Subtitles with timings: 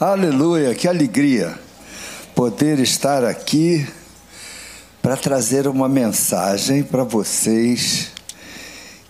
[0.00, 1.56] Aleluia, que alegria
[2.34, 3.86] poder estar aqui
[5.00, 8.10] para trazer uma mensagem para vocês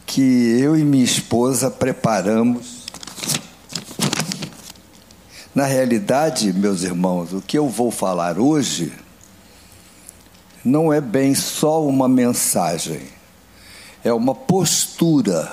[0.05, 0.21] que
[0.61, 2.85] eu e minha esposa preparamos.
[5.55, 8.93] Na realidade, meus irmãos, o que eu vou falar hoje
[10.63, 13.01] não é bem só uma mensagem,
[14.05, 15.51] é uma postura,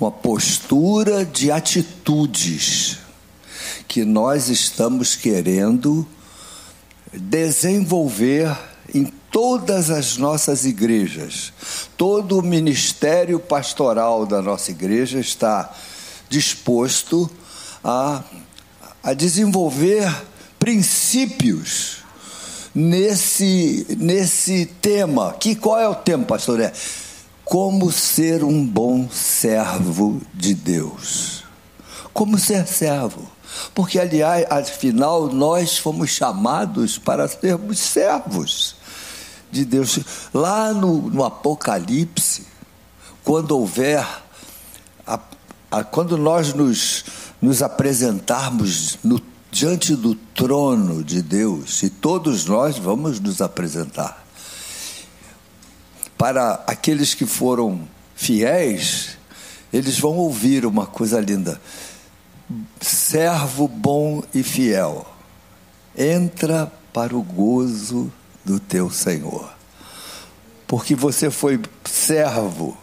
[0.00, 3.03] uma postura de atitudes
[3.86, 6.06] que nós estamos querendo
[7.12, 8.56] desenvolver
[8.92, 11.52] em todas as nossas igrejas.
[11.96, 15.72] Todo o ministério pastoral da nossa igreja está
[16.28, 17.30] disposto
[17.82, 18.22] a,
[19.02, 20.08] a desenvolver
[20.58, 21.98] princípios
[22.74, 25.34] nesse, nesse tema.
[25.34, 26.60] Que qual é o tema, pastor?
[26.60, 26.72] É
[27.44, 31.44] como ser um bom servo de Deus.
[32.12, 33.33] Como ser servo.
[33.74, 38.76] Porque, aliás, afinal, nós fomos chamados para sermos servos
[39.50, 39.98] de Deus.
[40.32, 42.46] Lá no, no Apocalipse,
[43.22, 44.06] quando houver,
[45.06, 45.18] a,
[45.70, 47.04] a, quando nós nos,
[47.40, 54.24] nos apresentarmos no, diante do trono de Deus, e todos nós vamos nos apresentar,
[56.18, 59.16] para aqueles que foram fiéis,
[59.72, 61.60] eles vão ouvir uma coisa linda
[62.80, 65.06] servo bom e fiel,
[65.96, 68.12] entra para o gozo
[68.44, 69.52] do teu Senhor.
[70.66, 72.76] Porque você foi servo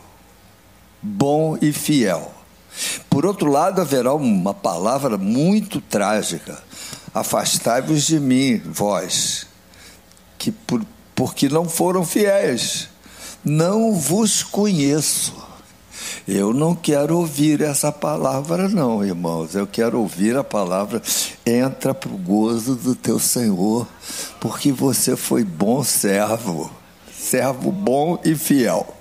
[1.02, 2.32] bom e fiel.
[3.10, 6.62] Por outro lado, haverá uma palavra muito trágica:
[7.14, 9.48] Afastai-vos de mim, vós,
[10.38, 12.90] que por, porque não foram fiéis.
[13.44, 15.51] Não vos conheço.
[16.28, 19.56] Eu não quero ouvir essa palavra, não, irmãos.
[19.56, 21.02] Eu quero ouvir a palavra.
[21.46, 23.88] Entra para o gozo do teu Senhor,
[24.40, 26.72] porque você foi bom servo,
[27.12, 29.01] servo bom e fiel.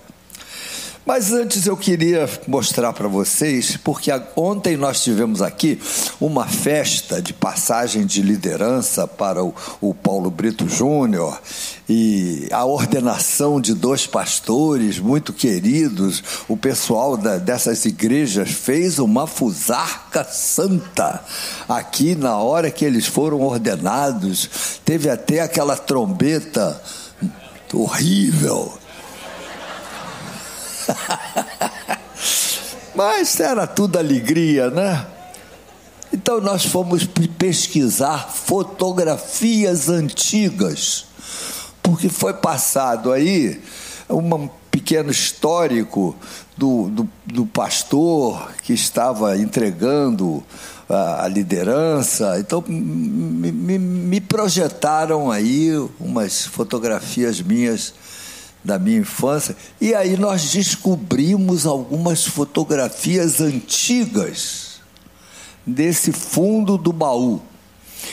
[1.04, 5.80] Mas antes eu queria mostrar para vocês, porque ontem nós tivemos aqui
[6.20, 11.40] uma festa de passagem de liderança para o, o Paulo Brito Júnior
[11.88, 16.22] e a ordenação de dois pastores muito queridos.
[16.46, 21.24] O pessoal da, dessas igrejas fez uma fusarca santa
[21.66, 24.80] aqui na hora que eles foram ordenados.
[24.84, 26.80] Teve até aquela trombeta
[27.72, 28.79] horrível
[32.94, 35.06] Mas era tudo alegria, né?
[36.12, 37.08] Então nós fomos
[37.38, 41.06] pesquisar fotografias antigas,
[41.82, 43.60] porque foi passado aí
[44.08, 46.16] um pequeno histórico
[46.56, 50.42] do, do, do pastor que estava entregando
[50.88, 52.38] a, a liderança.
[52.40, 57.94] Então me, me, me projetaram aí umas fotografias minhas
[58.62, 64.80] da minha infância, e aí nós descobrimos algumas fotografias antigas
[65.66, 67.40] desse fundo do baú.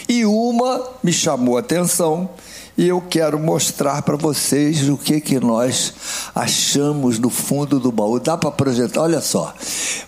[0.07, 2.29] E uma me chamou a atenção
[2.77, 5.93] e eu quero mostrar para vocês o que que nós
[6.35, 8.19] achamos no fundo do baú.
[8.19, 9.01] Dá para projetar?
[9.01, 9.51] Olha só.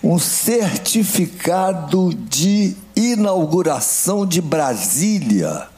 [0.02, 5.68] Um certificado de inauguração de Brasília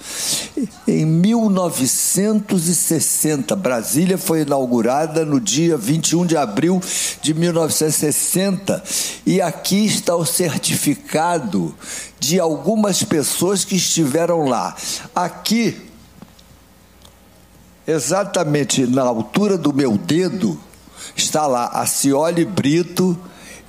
[0.87, 3.56] em 1960.
[3.56, 6.81] Brasília foi inaugurada no dia 21 de abril
[7.21, 8.84] de 1960
[9.25, 11.75] e aqui está o certificado
[12.19, 14.77] de algumas pessoas que estiveram lá.
[15.15, 15.81] Aqui,
[17.87, 20.60] exatamente na altura do meu dedo,
[21.16, 23.19] está lá a Cioli Brito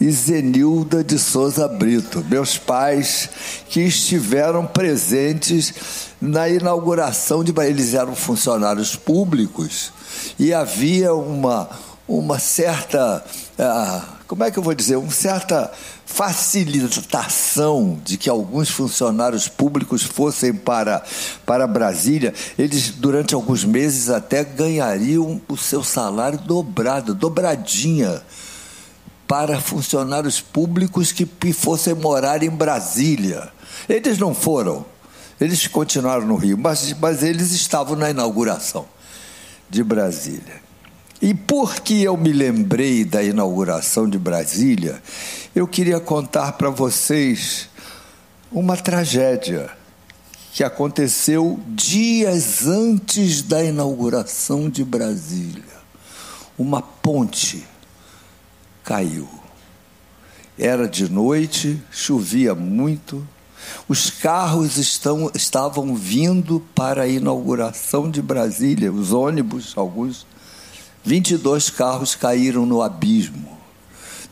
[0.03, 3.29] e Zenilda de Souza Brito, meus pais
[3.69, 5.73] que estiveram presentes
[6.19, 9.93] na inauguração de eles eram funcionários públicos
[10.37, 11.69] e havia uma
[12.05, 13.23] uma certa
[13.57, 15.71] ah, como é que eu vou dizer, uma certa
[16.05, 21.01] facilitação de que alguns funcionários públicos fossem para,
[21.45, 28.21] para Brasília, eles durante alguns meses até ganhariam o seu salário dobrado, dobradinha
[29.27, 33.51] para funcionários públicos que fossem morar em Brasília.
[33.87, 34.85] Eles não foram,
[35.39, 38.85] eles continuaram no Rio, mas, mas eles estavam na inauguração
[39.69, 40.61] de Brasília.
[41.21, 45.01] E porque eu me lembrei da inauguração de Brasília,
[45.55, 47.69] eu queria contar para vocês
[48.51, 49.69] uma tragédia
[50.51, 55.63] que aconteceu dias antes da inauguração de Brasília.
[56.57, 57.65] Uma ponte
[58.83, 59.27] caiu.
[60.57, 63.25] Era de noite, chovia muito,
[63.87, 70.25] Os carros estão, estavam vindo para a inauguração de Brasília, os ônibus, alguns.
[71.03, 73.53] 22 carros caíram no abismo.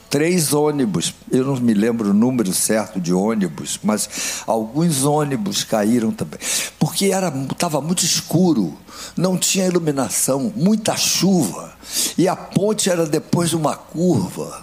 [0.09, 6.11] Três ônibus, eu não me lembro o número certo de ônibus, mas alguns ônibus caíram
[6.11, 6.39] também.
[6.77, 8.77] Porque estava muito escuro,
[9.15, 11.73] não tinha iluminação, muita chuva.
[12.21, 14.61] E a ponte era depois de uma curva.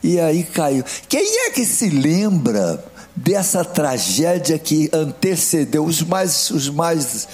[0.00, 0.84] E aí caiu.
[1.08, 2.84] Quem é que se lembra
[3.16, 7.26] dessa tragédia que antecedeu os mais os mais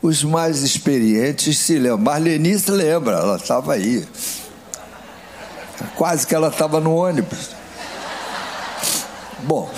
[0.00, 1.98] os mais experientes se lembram.
[1.98, 4.06] Marlene se lembra, ela estava aí.
[5.96, 7.50] Quase que ela estava no ônibus.
[9.40, 9.68] Bom,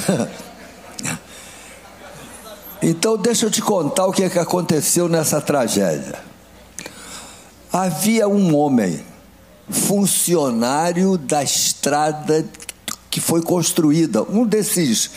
[2.83, 6.30] então deixa eu te contar o que, é que aconteceu nessa tragédia.
[7.73, 9.01] Havia um homem,
[9.71, 12.45] funcionário da estrada
[13.11, 15.11] que foi construída, um desses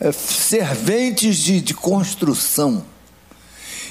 [0.00, 2.84] é, serventes de, de construção.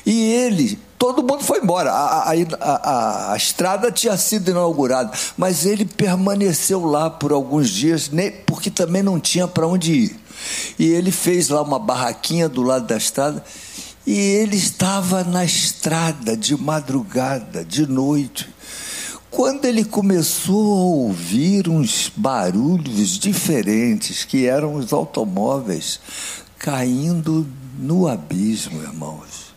[0.06, 1.92] E ele, todo mundo foi embora.
[1.92, 8.10] A, a, a, a, estrada tinha sido inaugurada, mas ele permaneceu lá por alguns dias,
[8.46, 10.20] porque também não tinha para onde ir.
[10.78, 13.44] E ele fez lá uma barraquinha do lado da estrada.
[14.08, 18.48] E ele estava na estrada de madrugada, de noite.
[19.30, 26.00] Quando ele começou a ouvir uns barulhos diferentes, que eram os automóveis
[26.58, 27.46] caindo
[27.78, 29.54] no abismo, irmãos.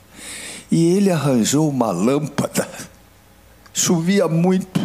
[0.69, 2.69] E ele arranjou uma lâmpada.
[3.73, 4.81] Chovia muito.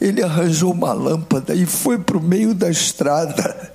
[0.00, 3.72] Ele arranjou uma lâmpada e foi para o meio da estrada,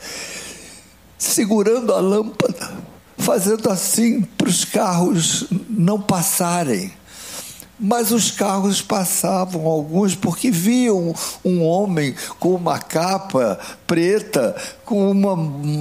[1.16, 2.72] segurando a lâmpada,
[3.20, 6.92] fazendo assim para os carros não passarem.
[7.82, 13.58] Mas os carros passavam, alguns, porque viam um homem com uma capa
[13.88, 15.34] preta, com uma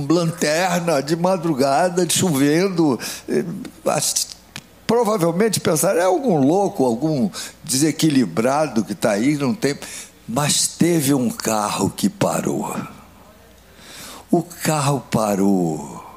[0.08, 3.00] lanterna de madrugada, chovendo.
[3.29, 3.44] Eh,
[4.87, 7.29] provavelmente pensaram, é algum louco, algum
[7.64, 9.76] desequilibrado que está aí, não tem.
[10.29, 12.76] Mas teve um carro que parou.
[14.31, 16.07] O carro parou.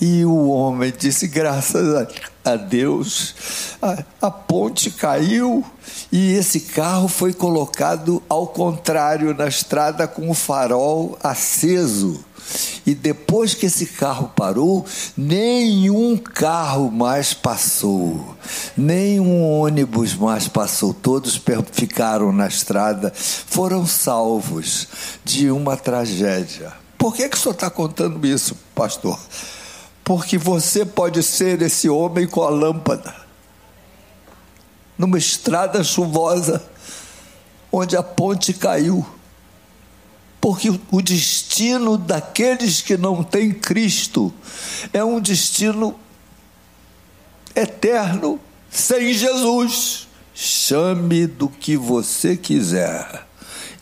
[0.00, 2.08] E o homem disse: graças
[2.44, 3.34] a Deus,
[3.82, 5.64] a, a, ponte caiu
[6.10, 12.24] e esse carro foi colocado ao contrário na estrada com o farol aceso.
[12.86, 18.34] E depois que esse carro parou, nenhum carro mais passou,
[18.74, 21.38] nenhum ônibus mais passou, todos
[21.72, 24.88] ficaram na estrada, foram salvos
[25.22, 26.72] de uma tragédia.
[26.96, 29.20] Por que, que o senhor está contando isso, pastor?
[30.08, 33.14] Porque você pode ser esse homem com a lâmpada,
[34.96, 36.66] numa estrada chuvosa,
[37.70, 39.06] onde a ponte caiu.
[40.40, 44.32] Porque o destino daqueles que não têm Cristo
[44.94, 45.94] é um destino
[47.54, 48.40] eterno
[48.70, 50.08] sem Jesus.
[50.34, 53.26] Chame do que você quiser.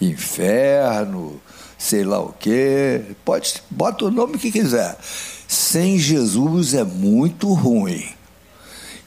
[0.01, 1.41] Inferno,
[1.79, 3.15] sei lá o quê.
[3.25, 4.99] Pode, bota o nome que quiser
[5.49, 8.05] sem Jesus é muito ruim.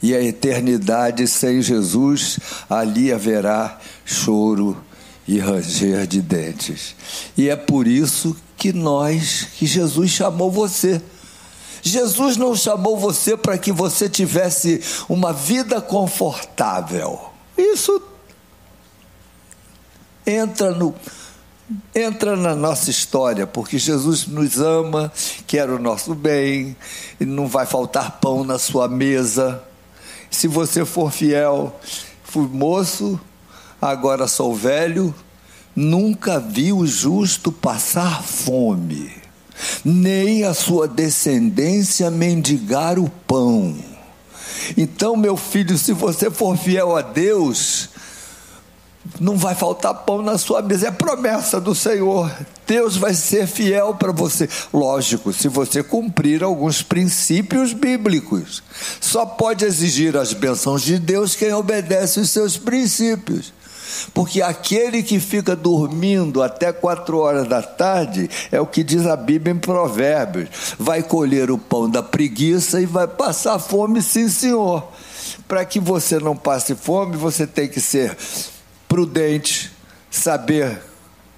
[0.02, 2.38] E a eternidade sem Jesus,
[2.68, 4.76] ali haverá choro
[5.28, 6.94] e ranger de dentes.
[7.36, 11.02] E é por isso que nós, que Jesus chamou você.
[11.82, 17.20] Jesus não chamou você para que você tivesse uma vida confortável.
[17.56, 18.02] Isso
[20.26, 20.94] entra no,
[21.94, 25.12] entra na nossa história, porque Jesus nos ama,
[25.46, 26.76] quer o nosso bem,
[27.20, 29.62] e não vai faltar pão na sua mesa.
[30.30, 31.78] Se você for fiel,
[32.24, 33.20] fui moço,
[33.80, 35.14] agora sou velho,
[35.74, 39.12] nunca vi o justo passar fome,
[39.84, 43.76] nem a sua descendência mendigar o pão.
[44.76, 47.89] Então, meu filho, se você for fiel a Deus,
[49.18, 52.30] não vai faltar pão na sua mesa, é promessa do Senhor.
[52.66, 54.48] Deus vai ser fiel para você.
[54.72, 58.62] Lógico, se você cumprir alguns princípios bíblicos.
[59.00, 63.52] Só pode exigir as bênçãos de Deus quem obedece os seus princípios.
[64.14, 69.16] Porque aquele que fica dormindo até quatro horas da tarde, é o que diz a
[69.16, 74.86] Bíblia em Provérbios, vai colher o pão da preguiça e vai passar fome, sim, senhor.
[75.48, 78.16] Para que você não passe fome, você tem que ser
[78.90, 79.70] prudente,
[80.10, 80.82] saber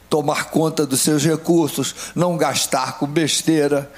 [0.09, 3.91] tomar conta dos seus recursos, não gastar com besteira,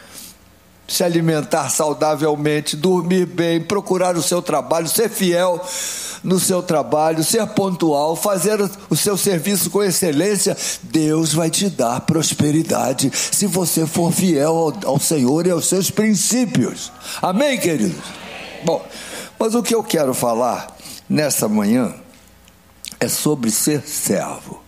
[0.89, 5.65] se alimentar saudavelmente, dormir bem, procurar o seu trabalho, ser fiel.
[6.25, 8.59] no seu trabalho, ser pontual, fazer
[8.89, 14.93] o seu serviço com excelência, Deus vai te dar prosperidade se você for fiel ao,
[14.95, 16.91] ao Senhor e aos seus princípios.
[17.21, 18.03] Amém, queridos?
[18.65, 18.83] Bom,
[19.39, 20.75] mas o que eu quero falar
[21.07, 21.95] nessa manhã
[23.05, 24.63] é sobre ser servo.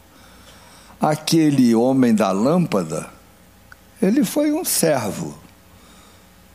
[1.00, 3.08] Aquele homem da lâmpada,
[4.00, 5.36] ele foi um servo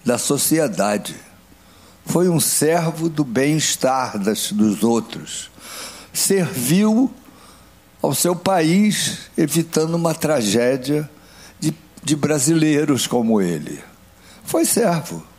[0.05, 1.15] da sociedade,
[2.05, 5.51] foi um servo do bem-estar dos outros,
[6.13, 7.11] serviu
[8.01, 11.09] ao seu país, evitando uma tragédia
[11.59, 11.73] de,
[12.03, 13.83] de brasileiros como ele.
[14.43, 15.30] Foi servo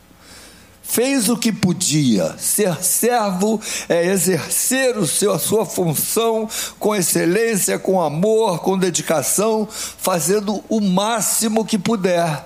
[0.83, 2.35] fez o que podia.
[2.37, 6.47] Ser servo é exercer o seu, a sua função
[6.77, 12.45] com excelência, com amor, com dedicação, fazendo o máximo que puder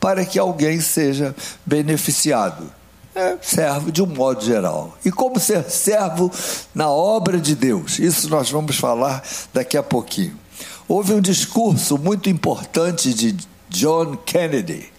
[0.00, 2.70] para que alguém seja beneficiado.
[3.14, 4.96] É servo de um modo geral.
[5.04, 6.30] E como ser servo
[6.74, 7.98] na obra de Deus?
[7.98, 10.38] Isso nós vamos falar daqui a pouquinho.
[10.86, 13.36] Houve um discurso muito importante de
[13.68, 14.97] John Kennedy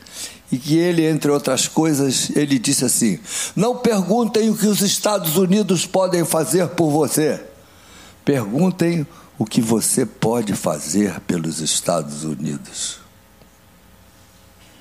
[0.51, 3.19] e que ele, entre outras coisas, ele disse assim:
[3.55, 7.43] Não perguntem o que os Estados Unidos podem fazer por você.
[8.25, 9.05] Perguntem
[9.37, 12.99] o que você pode fazer pelos Estados Unidos.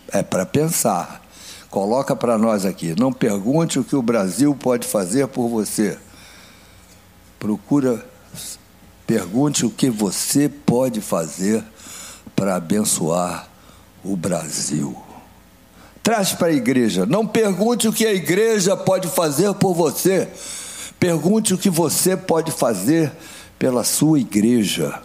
[0.09, 1.23] É para pensar.
[1.71, 2.95] Coloca para nós aqui.
[2.99, 5.99] Não pergunte o que o Brasil pode fazer por você.
[7.39, 8.05] Procura,
[9.07, 11.63] pergunte o que você pode fazer
[12.35, 13.49] para abençoar
[14.03, 15.08] o Brasil.
[16.09, 17.05] Traz para a igreja.
[17.05, 20.27] Não pergunte o que a igreja pode fazer por você.
[20.99, 23.12] Pergunte o que você pode fazer
[23.59, 25.03] pela sua igreja.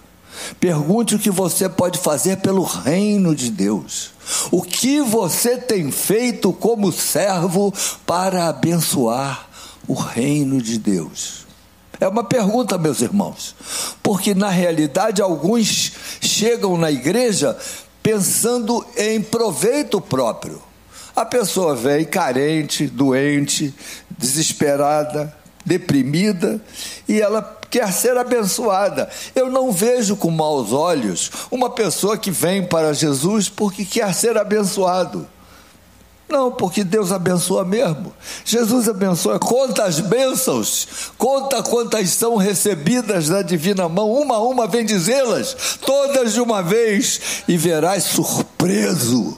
[0.62, 4.12] Pergunte o que você pode fazer pelo reino de Deus.
[4.50, 7.74] O que você tem feito como servo
[8.06, 9.50] para abençoar
[9.86, 11.46] o reino de Deus?
[12.00, 13.58] É uma pergunta, meus irmãos,
[14.02, 15.92] porque na realidade alguns
[16.22, 17.58] chegam na igreja
[18.02, 20.62] pensando em proveito próprio.
[21.16, 23.74] A pessoa vem carente, doente,
[24.18, 26.60] desesperada, deprimida
[27.08, 29.10] e ela quer ser abençoada.
[29.36, 34.38] Eu não vejo com maus olhos uma pessoa que vem para Jesus porque quer ser
[34.38, 35.28] abençoado.
[36.28, 38.12] Não, porque Deus abençoa mesmo.
[38.44, 39.38] Jesus abençoa.
[39.38, 45.78] Conta as bênçãos, conta quantas são recebidas da divina mão, uma a uma vem dizê-las,
[45.86, 49.38] todas de uma vez, e verás surpreso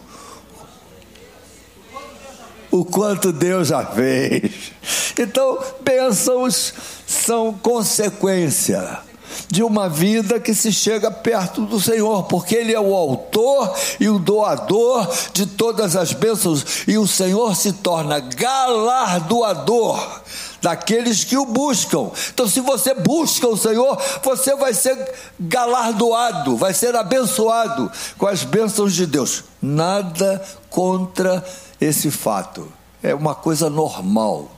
[2.79, 4.71] o quanto Deus já fez.
[5.17, 6.73] Então, bênçãos
[7.07, 8.99] são consequência
[9.47, 14.09] de uma vida que se chega perto do Senhor, porque Ele é o autor e
[14.09, 20.21] o doador de todas as bênçãos, e o Senhor se torna galardoador
[20.61, 22.09] daqueles que o buscam.
[22.33, 24.97] Então, se você busca o Senhor, você vai ser
[25.39, 29.43] galardoado, vai ser abençoado com as bênçãos de Deus.
[29.61, 31.43] Nada contra
[31.79, 32.71] esse fato.
[33.01, 34.51] É uma coisa normal.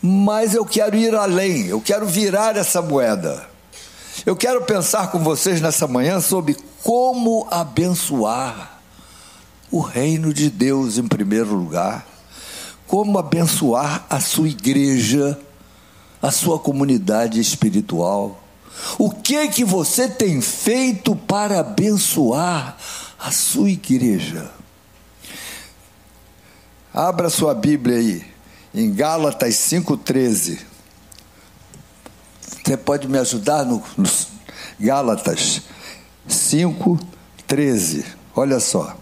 [0.00, 3.48] Mas eu quero ir além, eu quero virar essa moeda.
[4.24, 8.80] Eu quero pensar com vocês nessa manhã sobre como abençoar
[9.70, 12.06] o reino de Deus em primeiro lugar,
[12.86, 15.38] como abençoar a sua igreja,
[16.22, 18.40] a sua comunidade espiritual.
[18.98, 22.76] O que que você tem feito para abençoar
[23.18, 24.50] a sua igreja?
[26.94, 28.24] Abra sua Bíblia aí,
[28.72, 30.60] em Gálatas 5,13.
[32.64, 34.08] Você pode me ajudar no, no
[34.78, 35.62] Gálatas
[36.28, 38.04] 5,13.
[38.36, 38.96] Olha só.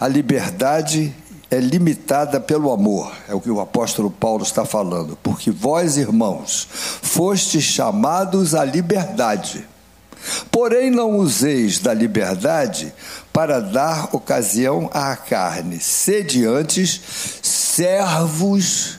[0.00, 1.14] A liberdade
[1.48, 6.66] é limitada pelo amor, é o que o apóstolo Paulo está falando, porque vós, irmãos,
[6.72, 9.64] fostes chamados à liberdade.
[10.50, 12.92] Porém, não useis da liberdade
[13.32, 17.00] para dar ocasião à carne, sede antes
[17.42, 18.98] servos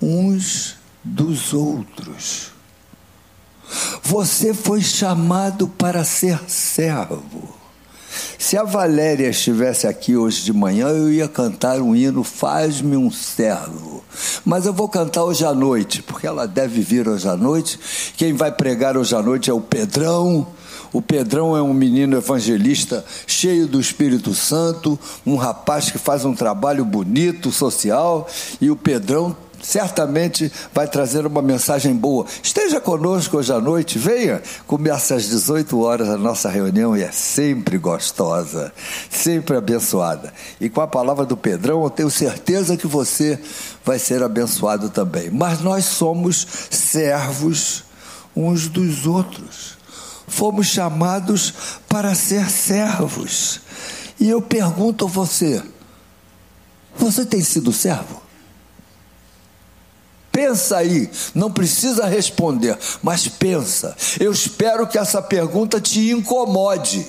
[0.00, 2.52] uns dos outros.
[4.02, 7.55] Você foi chamado para ser servo.
[8.38, 13.10] Se a Valéria estivesse aqui hoje de manhã, eu ia cantar um hino Faz-me um
[13.10, 14.04] servo.
[14.44, 17.78] Mas eu vou cantar hoje à noite, porque ela deve vir hoje à noite.
[18.16, 20.46] Quem vai pregar hoje à noite é o Pedrão.
[20.92, 26.34] O Pedrão é um menino evangelista cheio do Espírito Santo, um rapaz que faz um
[26.34, 28.26] trabalho bonito, social,
[28.60, 32.26] e o Pedrão certamente vai trazer uma mensagem boa.
[32.42, 34.42] Esteja conosco hoje à noite, venha.
[34.66, 38.72] Começa às 18 horas a nossa reunião e é sempre gostosa,
[39.10, 40.32] sempre abençoada.
[40.60, 43.38] E com a palavra do Pedrão, eu tenho certeza que você
[43.84, 45.30] vai ser abençoado também.
[45.30, 47.84] Mas nós somos servos
[48.34, 49.76] uns dos outros.
[50.28, 51.54] Fomos chamados
[51.88, 53.60] para ser servos.
[54.18, 55.62] E eu pergunto a você:
[56.96, 58.25] você tem sido servo?
[60.36, 63.96] Pensa aí, não precisa responder, mas pensa.
[64.20, 67.06] Eu espero que essa pergunta te incomode.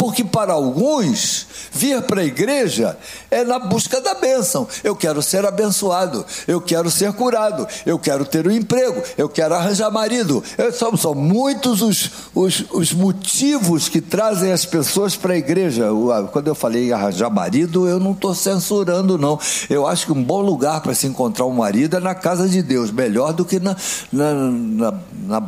[0.00, 2.96] Porque para alguns, vir para a igreja
[3.30, 4.66] é na busca da bênção.
[4.82, 9.54] Eu quero ser abençoado, eu quero ser curado, eu quero ter um emprego, eu quero
[9.54, 10.42] arranjar marido.
[10.72, 15.88] São, são muitos os, os, os, motivos que trazem as pessoas para a igreja.
[16.32, 19.38] Quando eu falei arranjar marido, eu não estou censurando, não.
[19.68, 22.62] Eu acho que um bom lugar para se encontrar um marido é na casa de
[22.62, 23.76] Deus, melhor do que na,
[24.10, 24.94] na, na,
[25.26, 25.40] na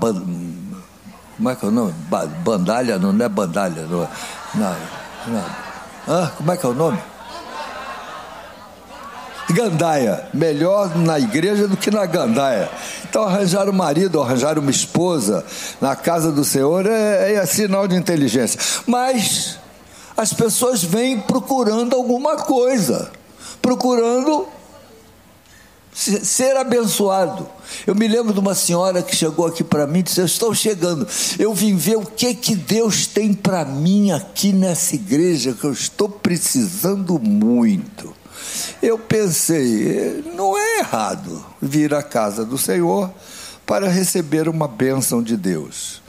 [1.39, 1.95] como é que é o nome?
[2.45, 4.09] Bandalha, não, não é bandalha, não é.
[4.55, 4.77] Não,
[5.29, 5.45] não.
[6.07, 6.99] Ah, como é que é o nome?
[9.51, 10.29] Gandaia.
[10.33, 12.71] Melhor na igreja do que na gandaia.
[13.05, 15.45] Então, arranjar um marido, arranjar uma esposa
[15.81, 18.59] na casa do Senhor é, é sinal de inteligência.
[18.87, 19.59] Mas
[20.17, 23.11] as pessoas vêm procurando alguma coisa,
[23.61, 24.47] procurando
[26.03, 27.47] ser abençoado.
[27.87, 30.55] Eu me lembro de uma senhora que chegou aqui para mim e disse: Eu estou
[30.55, 31.07] chegando,
[31.39, 35.73] eu vim ver o que que Deus tem para mim aqui nessa igreja, que eu
[35.73, 38.15] estou precisando muito.
[38.83, 43.11] Eu pensei, não é errado vir à casa do Senhor
[43.65, 46.03] para receber uma bênção de Deus.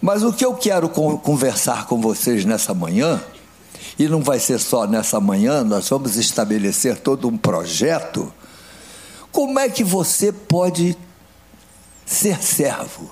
[0.00, 3.20] Mas o que eu quero conversar com vocês nessa manhã,
[3.98, 8.32] e não vai ser só nessa manhã, nós vamos estabelecer todo um projeto
[9.34, 10.96] como é que você pode
[12.06, 13.10] ser servo?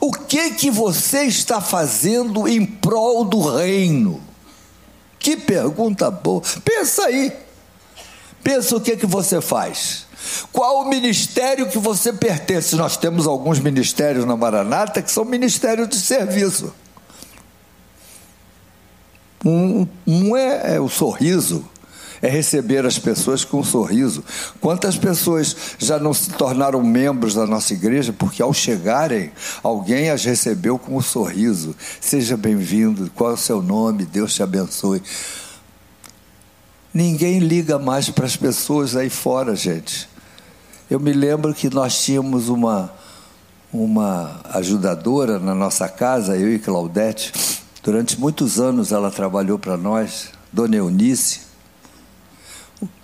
[0.00, 4.20] O que que você está fazendo em prol do reino?
[5.16, 6.42] Que pergunta boa.
[6.64, 7.32] Pensa aí.
[8.42, 10.06] Pensa o que que você faz.
[10.52, 12.74] Qual o ministério que você pertence?
[12.74, 16.74] Nós temos alguns ministérios na Maranata que são ministérios de serviço.
[19.44, 21.64] Um, um é, é o sorriso,
[22.20, 24.24] é receber as pessoas com um sorriso.
[24.60, 29.30] Quantas pessoas já não se tornaram membros da nossa igreja porque ao chegarem,
[29.62, 31.74] alguém as recebeu com um sorriso.
[32.00, 34.04] Seja bem-vindo, qual é o seu nome?
[34.04, 35.02] Deus te abençoe.
[36.92, 40.08] Ninguém liga mais para as pessoas aí fora, gente.
[40.90, 42.92] Eu me lembro que nós tínhamos uma
[43.72, 47.32] uma ajudadora na nossa casa, eu e Claudete.
[47.82, 51.45] Durante muitos anos ela trabalhou para nós, Dona Eunice.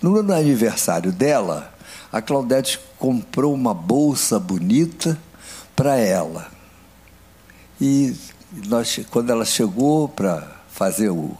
[0.01, 1.73] No aniversário dela,
[2.11, 5.17] a Claudete comprou uma bolsa bonita
[5.75, 6.51] para ela.
[7.81, 8.15] E
[8.67, 11.35] nós, quando ela chegou para fazer o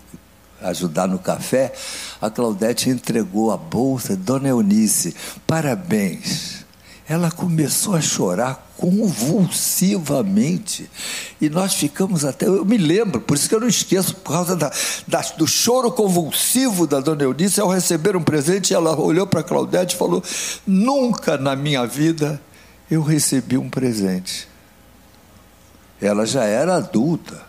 [0.61, 1.73] ajudar no café,
[2.21, 5.15] a Claudete entregou a bolsa, Dona Eunice,
[5.45, 6.62] parabéns.
[7.07, 10.89] Ela começou a chorar convulsivamente.
[11.41, 12.47] E nós ficamos até.
[12.47, 14.71] Eu me lembro, por isso que eu não esqueço, por causa da,
[15.07, 19.95] da do choro convulsivo da dona Eunice, ao receber um presente, ela olhou para Claudete
[19.95, 20.23] e falou:
[20.65, 22.41] Nunca na minha vida
[22.89, 24.47] eu recebi um presente.
[26.01, 27.41] Ela já era adulta.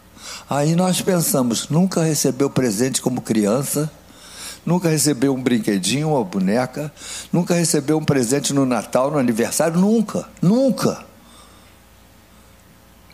[0.49, 3.91] Aí nós pensamos: nunca recebeu presente como criança
[4.65, 6.93] nunca recebeu um brinquedinho, uma boneca,
[7.33, 11.05] nunca recebeu um presente no Natal, no aniversário, nunca, nunca.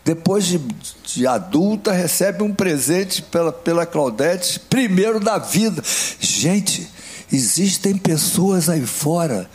[0.03, 0.57] Depois de,
[1.03, 5.83] de, adulta, recebe um presente pela, pela Claudete, primeiro da vida.
[6.19, 6.89] Gente,
[7.31, 9.49] existem pessoas aí fora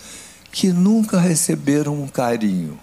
[0.52, 2.78] que nunca receberam um carinho,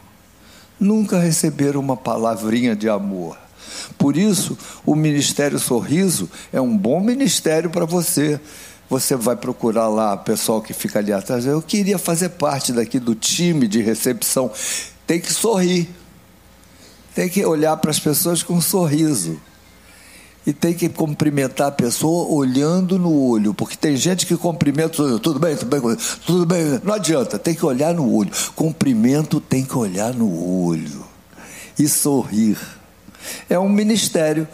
[0.80, 3.38] nunca receberam uma palavrinha de amor.
[3.98, 8.40] Por isso, o Ministério Sorriso é um bom ministério para você
[8.94, 11.48] você vai procurar lá o pessoal que fica ali atrás.
[11.48, 14.52] Eu queria fazer parte daqui do time de recepção.
[15.08, 15.90] Tem que sorrir.
[17.16, 19.40] Tem que olhar para as pessoas com um sorriso.
[20.46, 25.40] E tem que cumprimentar a pessoa olhando no olho, porque tem gente que cumprimenta tudo
[25.40, 28.30] bem, tudo bem, tudo bem, não adianta, tem que olhar no olho.
[28.54, 31.04] Cumprimento tem que olhar no olho
[31.80, 32.58] e sorrir.
[33.50, 34.46] É um ministério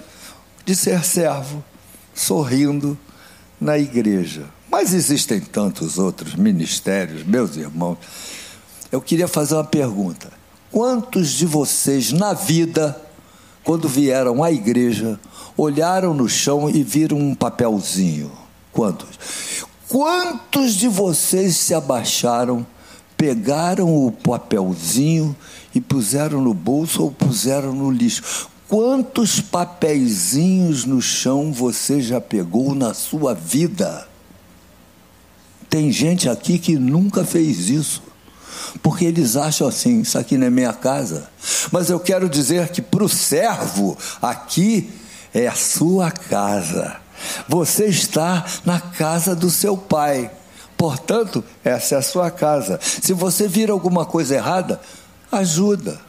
[0.64, 1.64] de ser servo,
[2.14, 2.96] sorrindo,
[3.60, 4.46] na igreja.
[4.70, 7.98] Mas existem tantos outros ministérios, meus irmãos.
[8.92, 10.32] Eu queria fazer uma pergunta.
[10.72, 13.00] Quantos de vocês na vida,
[13.64, 15.20] quando vieram à igreja,
[15.58, 18.32] olharam no chão e viram um papelzinho?
[18.72, 19.08] Quantos?
[19.88, 22.66] Quantos de vocês se abaixaram,
[23.18, 25.36] pegaram o papelzinho
[25.74, 28.48] e puseram no bolso ou puseram no lixo?
[28.70, 34.08] Quantos papeizinhos no chão você já pegou na sua vida?
[35.68, 38.04] Tem gente aqui que nunca fez isso,
[38.84, 41.32] porque eles acham assim: isso aqui não é minha casa.
[41.72, 44.88] Mas eu quero dizer que para o servo, aqui
[45.34, 46.98] é a sua casa.
[47.48, 50.30] Você está na casa do seu pai.
[50.78, 52.80] Portanto, essa é a sua casa.
[52.84, 54.80] Se você vir alguma coisa errada,
[55.32, 56.09] ajuda.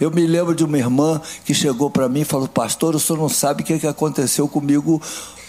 [0.00, 3.18] Eu me lembro de uma irmã que chegou para mim e falou: Pastor, o senhor
[3.18, 5.00] não sabe o que aconteceu comigo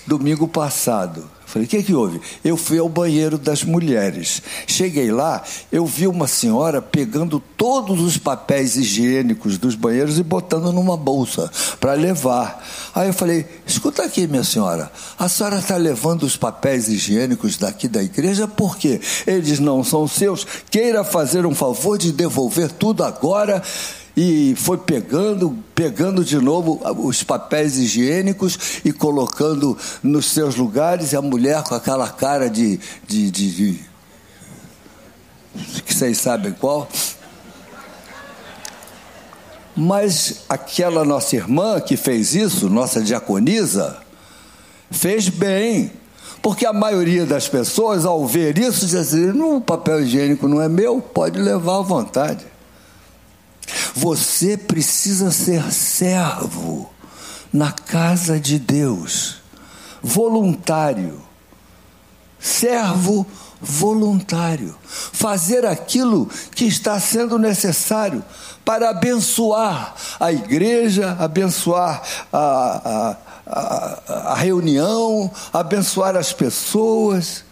[0.05, 1.35] domingo passado.
[1.45, 2.19] Falei, o que, que houve?
[2.43, 4.41] Eu fui ao banheiro das mulheres.
[4.67, 10.71] Cheguei lá, eu vi uma senhora pegando todos os papéis higiênicos dos banheiros e botando
[10.71, 12.65] numa bolsa para levar.
[12.93, 17.87] Aí eu falei, escuta aqui, minha senhora, a senhora está levando os papéis higiênicos daqui
[17.87, 18.99] da igreja por quê?
[19.25, 20.45] Eles não são seus.
[20.69, 23.61] Queira fazer um favor de devolver tudo agora
[24.15, 31.15] e foi pegando, pegando de novo os papéis higiênicos e colocando nos seus lugares, e
[31.15, 33.85] a mulher com aquela cara de, de, de, de
[35.85, 36.87] que vocês sabem qual.
[39.75, 43.97] Mas aquela nossa irmã que fez isso, nossa diaconisa,
[44.89, 45.91] fez bem.
[46.41, 50.69] Porque a maioria das pessoas, ao ver isso, diz assim: o papel higiênico não é
[50.69, 52.54] meu, pode levar à vontade.
[53.95, 56.89] Você precisa ser servo
[57.51, 59.37] na casa de Deus,
[60.01, 61.21] voluntário.
[62.39, 63.25] Servo
[63.59, 64.75] voluntário.
[64.87, 68.23] Fazer aquilo que está sendo necessário
[68.63, 72.01] para abençoar a igreja, abençoar
[72.31, 77.43] a, a, a, a reunião, abençoar as pessoas,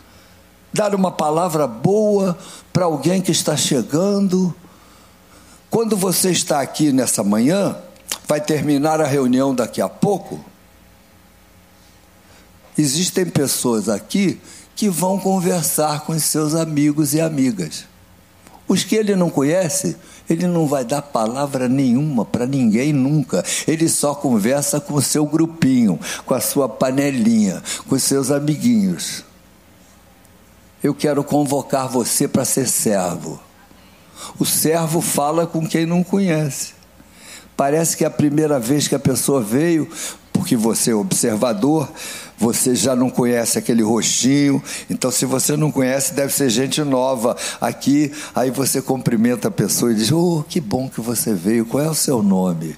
[0.73, 2.37] dar uma palavra boa
[2.71, 4.53] para alguém que está chegando
[5.73, 7.75] quando você está aqui nessa manhã,
[8.27, 10.39] vai terminar a reunião daqui a pouco.
[12.77, 14.39] Existem pessoas aqui
[14.75, 17.85] que vão conversar com os seus amigos e amigas.
[18.67, 19.97] Os que ele não conhece,
[20.29, 23.43] ele não vai dar palavra nenhuma para ninguém nunca.
[23.67, 29.25] Ele só conversa com o seu grupinho, com a sua panelinha, com os seus amiguinhos.
[30.83, 33.41] Eu quero convocar você para ser servo.
[34.39, 36.73] O servo fala com quem não conhece.
[37.55, 39.87] Parece que é a primeira vez que a pessoa veio,
[40.31, 41.87] porque você é observador,
[42.37, 47.37] você já não conhece aquele rostinho, então se você não conhece, deve ser gente nova
[47.61, 48.11] aqui.
[48.35, 51.89] Aí você cumprimenta a pessoa e diz: Oh, que bom que você veio, qual é
[51.89, 52.75] o seu nome?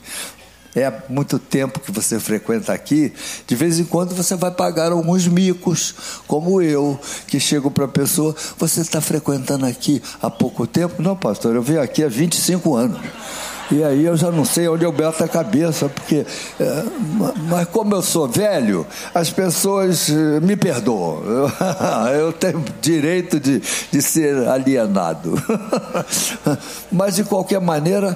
[0.76, 3.14] É muito tempo que você frequenta aqui,
[3.48, 5.96] de vez em quando você vai pagar alguns micos,
[6.28, 11.02] como eu, que chego para a pessoa, você está frequentando aqui há pouco tempo?
[11.02, 13.00] Não, pastor, eu venho aqui há 25 anos.
[13.72, 16.26] E aí eu já não sei onde eu beto a cabeça, porque.
[16.60, 16.84] É,
[17.50, 21.24] mas como eu sou velho, as pessoas eh, me perdoam.
[21.24, 21.52] Eu,
[22.14, 23.60] eu tenho direito de,
[23.92, 25.34] de ser alienado.
[26.92, 28.16] mas de qualquer maneira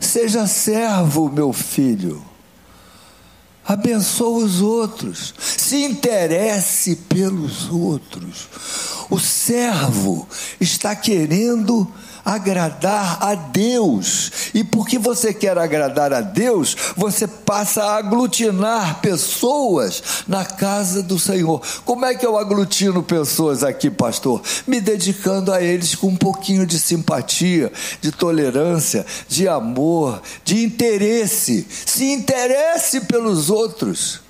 [0.00, 2.24] Seja servo, meu filho.
[3.64, 5.34] Abençoa os outros.
[5.38, 8.48] Se interesse pelos outros.
[9.10, 10.26] O servo
[10.60, 11.86] está querendo
[12.24, 14.50] agradar a Deus.
[14.54, 21.18] E porque você quer agradar a Deus, você passa a aglutinar pessoas na casa do
[21.18, 21.62] Senhor.
[21.84, 24.42] Como é que eu aglutino pessoas aqui, pastor?
[24.66, 31.66] Me dedicando a eles com um pouquinho de simpatia, de tolerância, de amor, de interesse.
[31.86, 34.29] Se interesse pelos outros.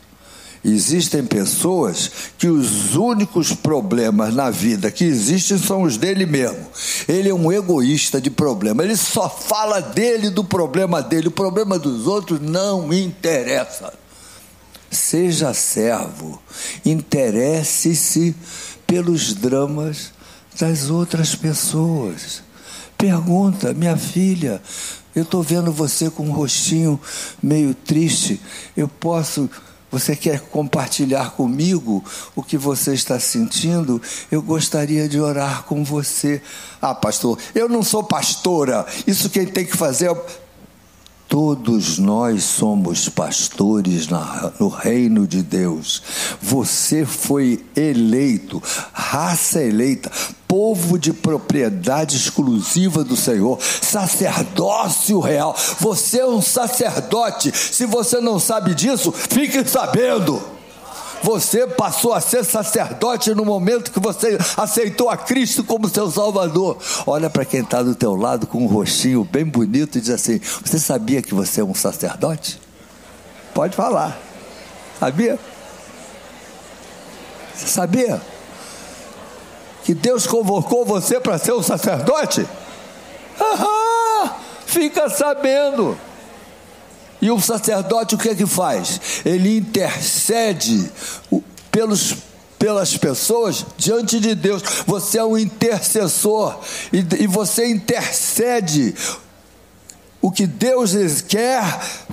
[0.62, 6.66] Existem pessoas que os únicos problemas na vida que existem são os dele mesmo.
[7.08, 8.84] Ele é um egoísta de problema.
[8.84, 11.28] Ele só fala dele, do problema dele.
[11.28, 13.94] O problema dos outros não interessa.
[14.90, 16.40] Seja servo.
[16.84, 18.34] Interesse-se
[18.86, 20.12] pelos dramas
[20.58, 22.42] das outras pessoas.
[22.98, 24.60] Pergunta, minha filha,
[25.16, 27.00] eu estou vendo você com um rostinho
[27.42, 28.38] meio triste.
[28.76, 29.48] Eu posso
[29.90, 32.04] você quer compartilhar comigo
[32.36, 34.00] o que você está sentindo?
[34.30, 36.40] Eu gostaria de orar com você.
[36.80, 38.86] Ah, pastor, eu não sou pastora.
[39.06, 40.24] Isso quem tem que fazer é
[41.30, 44.08] Todos nós somos pastores
[44.58, 46.02] no reino de Deus.
[46.42, 48.60] Você foi eleito,
[48.92, 50.10] raça eleita,
[50.48, 55.54] povo de propriedade exclusiva do Senhor, sacerdócio real.
[55.78, 57.52] Você é um sacerdote.
[57.56, 60.42] Se você não sabe disso, fique sabendo.
[61.22, 66.78] Você passou a ser sacerdote no momento que você aceitou a Cristo como seu Salvador.
[67.06, 70.38] Olha para quem está do teu lado com um rostinho bem bonito e diz assim:
[70.38, 72.60] Você sabia que você é um sacerdote?
[73.52, 74.18] Pode falar.
[74.98, 75.38] Sabia?
[77.54, 78.20] Você sabia?
[79.84, 82.46] Que Deus convocou você para ser um sacerdote?
[83.40, 84.34] Aham,
[84.66, 85.98] fica sabendo.
[87.20, 89.00] E o sacerdote o que é que faz?
[89.24, 90.90] Ele intercede
[91.70, 92.16] pelos,
[92.58, 94.62] pelas pessoas diante de Deus.
[94.86, 96.58] Você é um intercessor
[96.92, 98.94] e, e você intercede
[100.22, 101.62] o que Deus quer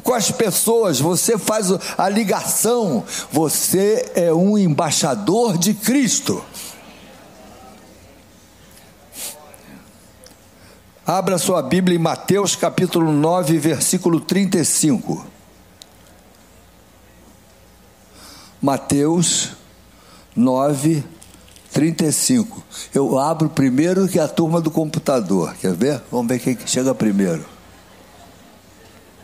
[0.01, 1.67] com as pessoas, você faz
[1.97, 6.41] a ligação, você é um embaixador de Cristo.
[11.07, 15.25] Abra sua Bíblia em Mateus capítulo 9, versículo 35.
[18.61, 19.53] Mateus
[20.35, 21.05] 9,
[21.71, 22.61] 35.
[22.93, 25.55] Eu abro primeiro que a turma do computador.
[25.61, 26.03] Quer ver?
[26.11, 27.45] Vamos ver quem chega primeiro.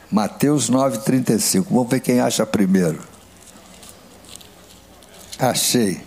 [0.09, 1.67] Mateus 9, 35.
[1.69, 3.01] Vamos ver quem acha primeiro.
[5.37, 6.01] Achei.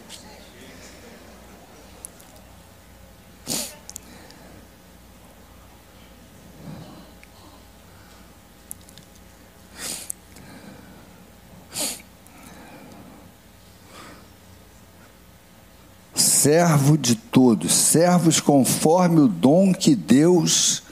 [16.36, 20.82] Servo de todos, servos conforme o dom que Deus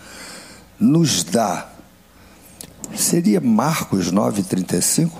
[0.80, 1.68] nos dá.
[2.96, 5.10] Seria Marcos 9,35?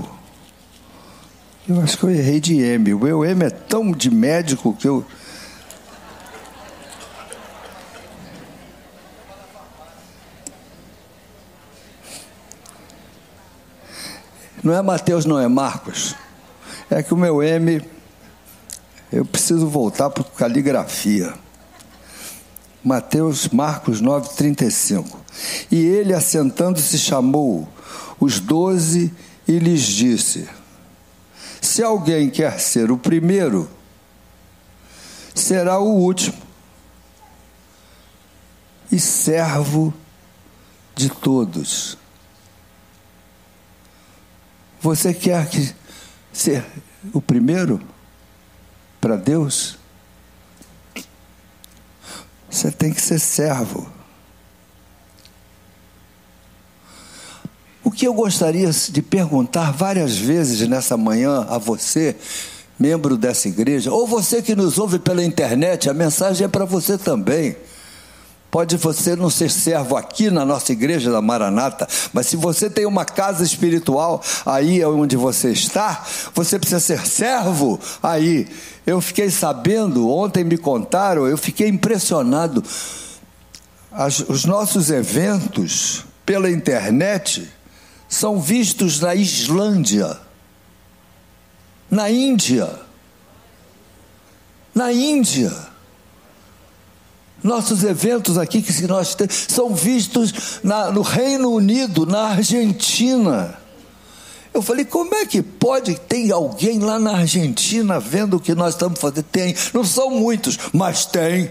[1.68, 2.94] Eu acho que eu errei de M.
[2.94, 5.04] O meu M é tão de médico que eu.
[14.62, 16.14] Não é Mateus, não é Marcos.
[16.90, 17.93] É que o meu M
[19.12, 21.34] eu preciso voltar para caligrafia.
[22.82, 25.24] Mateus, Marcos 9, 35.
[25.70, 27.68] E ele, assentando-se, chamou
[28.20, 29.12] os doze
[29.48, 30.48] e lhes disse:
[31.60, 33.70] Se alguém quer ser o primeiro,
[35.34, 36.36] será o último
[38.92, 39.92] e servo
[40.94, 41.98] de todos.
[44.80, 45.74] Você quer que
[46.32, 46.64] ser
[47.12, 47.80] o primeiro?
[49.04, 49.76] Para Deus,
[52.48, 53.86] você tem que ser servo.
[57.84, 62.16] O que eu gostaria de perguntar várias vezes nessa manhã a você,
[62.78, 66.96] membro dessa igreja, ou você que nos ouve pela internet, a mensagem é para você
[66.96, 67.58] também.
[68.54, 72.86] Pode você não ser servo aqui na nossa igreja da Maranata, mas se você tem
[72.86, 78.46] uma casa espiritual aí onde você está, você precisa ser servo aí.
[78.86, 82.62] Eu fiquei sabendo, ontem me contaram, eu fiquei impressionado.
[83.90, 87.50] As, os nossos eventos pela internet
[88.08, 90.16] são vistos na Islândia,
[91.90, 92.70] na Índia,
[94.72, 95.73] na Índia.
[97.44, 103.58] Nossos eventos aqui que nós temos são vistos na, no Reino Unido, na Argentina.
[104.54, 108.72] Eu falei, como é que pode ter alguém lá na Argentina vendo o que nós
[108.72, 109.24] estamos fazendo?
[109.24, 111.50] Tem, não são muitos, mas tem.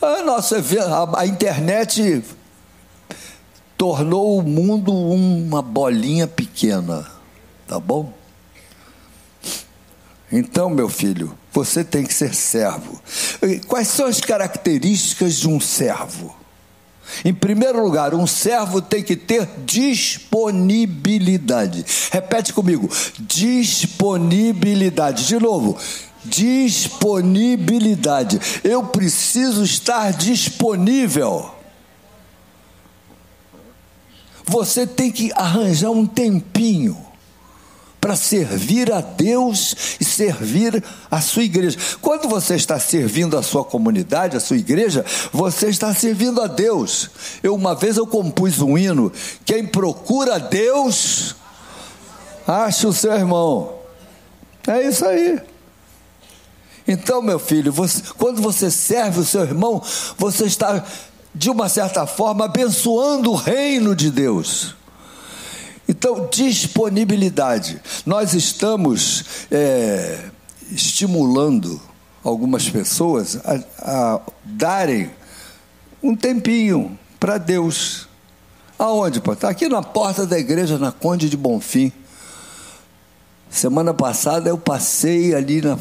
[0.00, 2.24] A, nossa, a, a internet
[3.76, 7.06] tornou o mundo uma bolinha pequena,
[7.68, 8.14] tá bom?
[10.32, 13.00] Então, meu filho, você tem que ser servo.
[13.66, 16.36] Quais são as características de um servo?
[17.24, 21.82] Em primeiro lugar, um servo tem que ter disponibilidade.
[22.10, 22.90] Repete comigo:
[23.20, 25.26] disponibilidade.
[25.26, 25.78] De novo,
[26.24, 28.38] disponibilidade.
[28.62, 31.50] Eu preciso estar disponível.
[34.44, 37.05] Você tem que arranjar um tempinho
[38.06, 41.76] para servir a Deus e servir a sua igreja.
[42.00, 47.10] Quando você está servindo a sua comunidade, a sua igreja, você está servindo a Deus.
[47.42, 49.12] Eu uma vez eu compus um hino:
[49.44, 51.34] quem procura Deus,
[52.46, 53.74] acha o seu irmão.
[54.68, 55.40] É isso aí.
[56.86, 59.82] Então, meu filho, você, quando você serve o seu irmão,
[60.16, 60.84] você está,
[61.34, 64.76] de uma certa forma, abençoando o reino de Deus.
[65.88, 67.80] Então, disponibilidade.
[68.04, 70.30] Nós estamos é,
[70.70, 71.80] estimulando
[72.24, 75.10] algumas pessoas a, a darem
[76.02, 78.08] um tempinho para Deus.
[78.78, 79.32] Aonde, pô?
[79.32, 81.92] Está aqui na porta da igreja, na Conde de Bonfim.
[83.48, 85.78] Semana passada eu passei ali na,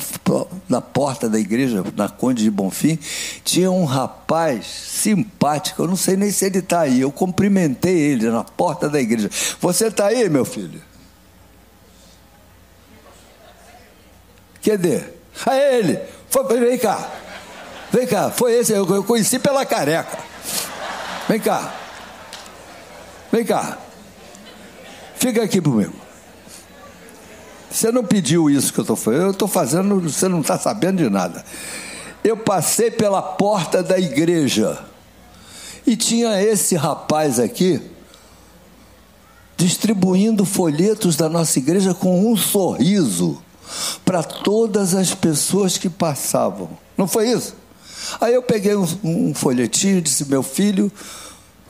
[0.69, 2.97] na porta da igreja, na Conde de Bonfim,
[3.43, 7.01] tinha um rapaz simpático, eu não sei nem se ele está aí.
[7.01, 9.29] Eu cumprimentei ele na porta da igreja.
[9.59, 10.81] Você está aí, meu filho?
[14.63, 15.01] Cadê?
[15.47, 15.99] É ele!
[16.29, 17.11] Foi, vem cá!
[17.91, 20.17] Vem cá, foi esse, eu conheci pela careca.
[21.27, 21.73] Vem cá.
[23.31, 23.77] Vem cá.
[25.17, 26.04] Fica aqui comigo.
[27.75, 31.03] Você não pediu isso que eu estou fazendo, eu estou fazendo, você não está sabendo
[31.03, 31.43] de nada.
[32.23, 34.79] Eu passei pela porta da igreja
[35.85, 37.81] e tinha esse rapaz aqui
[39.57, 43.43] distribuindo folhetos da nossa igreja com um sorriso
[44.05, 46.69] para todas as pessoas que passavam.
[46.97, 47.57] Não foi isso?
[48.21, 50.89] Aí eu peguei um, um folhetinho e disse: Meu filho,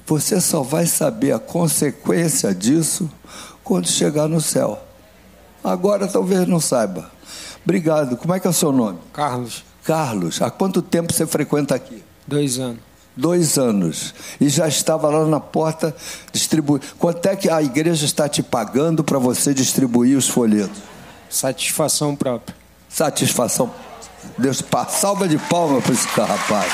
[0.06, 3.10] você só vai saber a consequência disso
[3.64, 4.86] quando chegar no céu.
[5.66, 7.10] Agora talvez não saiba.
[7.64, 8.16] Obrigado.
[8.18, 9.00] Como é que é o seu nome?
[9.12, 9.64] Carlos.
[9.84, 12.04] Carlos, há quanto tempo você frequenta aqui?
[12.28, 12.80] Dois anos.
[13.18, 14.14] Dois anos.
[14.40, 15.96] E já estava lá na porta
[16.32, 16.86] distribuindo.
[17.00, 20.78] Quanto é que a igreja está te pagando para você distribuir os folhetos?
[21.30, 22.56] Satisfação própria.
[22.88, 23.72] Satisfação.
[24.38, 26.72] Deus, salva de palmas para esse rapaz.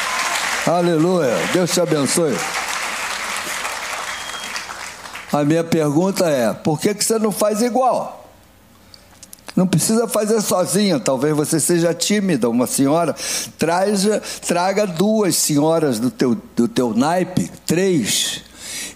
[0.68, 1.36] Aleluia.
[1.54, 2.36] Deus te abençoe.
[5.32, 8.21] A minha pergunta é: por que, que você não faz igual?
[9.56, 13.16] Não precisa fazer sozinha, talvez você seja tímida, uma senhora.
[13.58, 18.42] Traja, traga duas senhoras do teu, do teu naipe, três,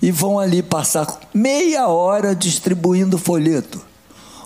[0.02, 3.82] e vão ali passar meia hora distribuindo folheto.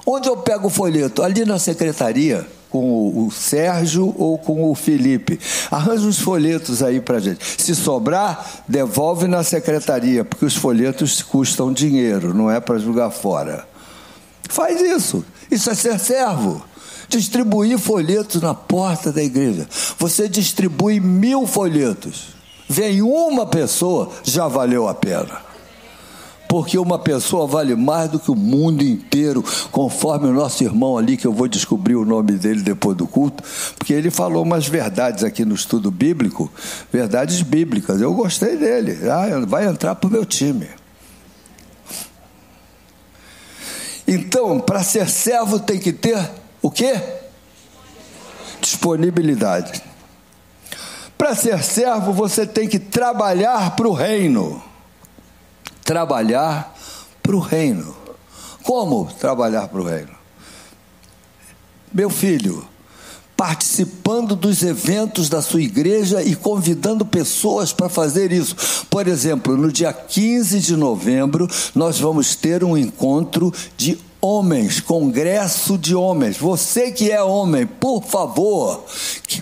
[0.05, 1.21] Onde eu pego o folheto?
[1.21, 5.39] Ali na secretaria, com o Sérgio ou com o Felipe.
[5.69, 7.45] Arranja os folhetos aí para gente.
[7.57, 13.67] Se sobrar, devolve na secretaria, porque os folhetos custam dinheiro, não é para jogar fora.
[14.49, 15.23] Faz isso.
[15.49, 16.63] Isso é ser servo.
[17.07, 19.67] Distribuir folhetos na porta da igreja.
[19.97, 22.35] Você distribui mil folhetos.
[22.67, 25.49] Vem uma pessoa, já valeu a pena.
[26.47, 31.15] Porque uma pessoa vale mais do que o mundo inteiro, conforme o nosso irmão ali,
[31.15, 33.43] que eu vou descobrir o nome dele depois do culto,
[33.77, 36.51] porque ele falou umas verdades aqui no estudo bíblico,
[36.91, 38.01] verdades bíblicas.
[38.01, 38.97] Eu gostei dele.
[39.07, 40.67] Ah, vai entrar para o meu time.
[44.11, 46.17] Então, para ser servo tem que ter
[46.63, 46.99] o quê?
[48.59, 49.83] Disponibilidade.
[51.15, 54.63] Para ser servo, você tem que trabalhar para o reino.
[55.85, 56.75] Trabalhar
[57.21, 57.95] para o reino.
[58.63, 60.15] Como trabalhar para o reino?
[61.93, 62.67] Meu filho,
[63.39, 68.53] participando dos eventos da sua igreja e convidando pessoas para fazer isso.
[68.89, 75.77] Por exemplo, no dia 15 de novembro, nós vamos ter um encontro de homens, congresso
[75.77, 76.35] de homens.
[76.35, 78.83] Você que é homem, por favor,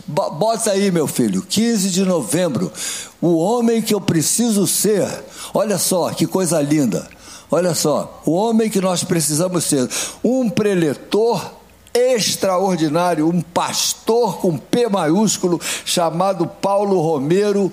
[0.05, 2.71] bota aí, meu filho, 15 de novembro.
[3.19, 5.07] O homem que eu preciso ser.
[5.55, 7.07] Olha só que coisa linda.
[7.49, 9.89] Olha só, o homem que nós precisamos ser,
[10.23, 11.56] um preletor
[11.97, 17.71] extraordinário, um pastor com P maiúsculo, chamado Paulo Romero,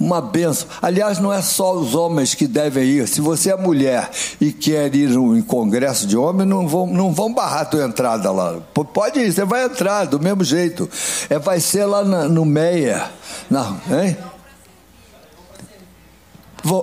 [0.00, 0.66] uma benção.
[0.80, 3.06] Aliás, não é só os homens que devem ir.
[3.06, 7.32] Se você é mulher e quer ir em congresso de homens, não vão, não vão
[7.34, 8.58] barrar a tua entrada lá.
[8.94, 10.88] Pode ir, você vai entrar do mesmo jeito.
[11.28, 13.10] É, vai ser lá na, no Meia.
[13.50, 14.16] Na, hein?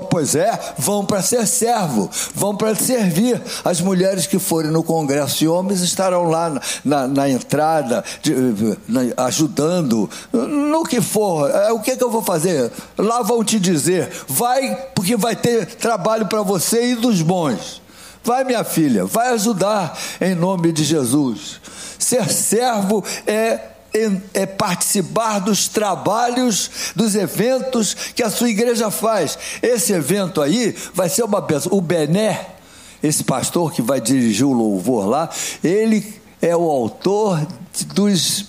[0.10, 3.42] Pois é, vão para ser servo, vão para servir.
[3.64, 8.34] As mulheres que forem no congresso de homens estarão lá na, na, na entrada, de,
[8.88, 11.50] na, ajudando, no que for.
[11.50, 12.72] É, o que, que eu vou fazer?
[12.98, 17.82] Lá vão te dizer, vai, porque vai ter trabalho para você e dos bons.
[18.24, 21.62] Vai, minha filha, vai ajudar em nome de Jesus.
[21.98, 23.77] Ser servo é
[24.34, 29.38] é participar dos trabalhos, dos eventos que a sua igreja faz.
[29.62, 31.72] Esse evento aí vai ser uma benção.
[31.74, 32.48] O Bené,
[33.02, 35.30] esse pastor que vai dirigir o louvor lá,
[35.64, 37.46] ele é o autor
[37.94, 38.46] dos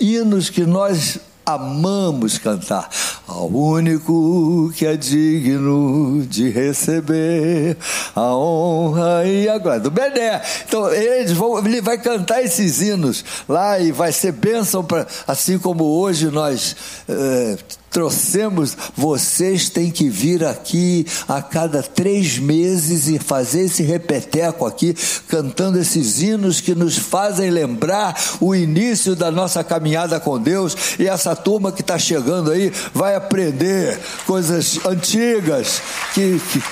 [0.00, 2.90] hinos que nós amamos cantar.
[3.26, 7.76] Ao único que é digno de receber
[8.14, 9.80] a honra e a glória.
[9.80, 10.42] Do Bené.
[10.66, 15.58] Então, eles vão, ele vai cantar esses hinos lá e vai ser bênção para, assim
[15.58, 16.76] como hoje nós.
[17.08, 17.56] Eh,
[17.90, 24.94] trouxemos, vocês têm que vir aqui a cada três meses e fazer esse repeteco aqui,
[25.26, 30.76] cantando esses hinos que nos fazem lembrar o início da nossa caminhada com Deus.
[30.98, 35.80] E essa turma que está chegando aí vai aprender coisas antigas
[36.12, 36.62] que, que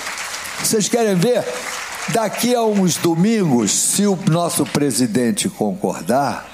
[0.63, 1.45] vocês querem ver?
[2.09, 6.47] Daqui a uns domingos, se o nosso presidente concordar,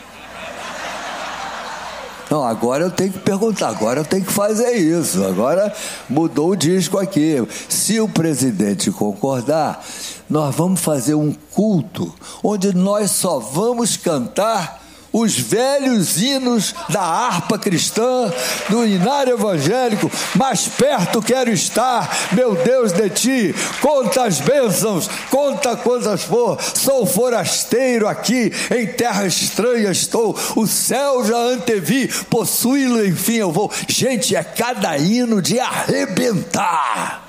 [2.33, 5.23] não, agora eu tenho que perguntar, agora eu tenho que fazer isso.
[5.23, 5.71] Agora
[6.09, 7.37] mudou o disco aqui.
[7.69, 9.85] Se o presidente concordar,
[10.31, 12.11] nós vamos fazer um culto
[12.43, 14.82] onde nós só vamos cantar
[15.13, 18.33] os velhos hinos da harpa cristã,
[18.69, 25.77] do inário evangélico, mais perto quero estar, meu Deus de ti, conta as bênçãos, conta
[25.77, 33.37] quantas for, sou forasteiro aqui, em terra estranha estou, o céu já antevi, possuí-lo, enfim
[33.37, 33.71] eu vou.
[33.89, 37.22] Gente, é cada hino de arrebentar.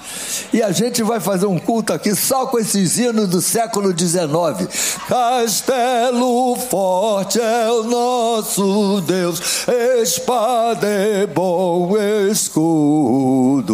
[0.51, 4.67] E a gente vai fazer um culto aqui só com esses hinos do século XIX.
[5.07, 9.67] Castelo forte é o nosso Deus,
[10.01, 11.97] espada é bom
[12.29, 13.73] escudo.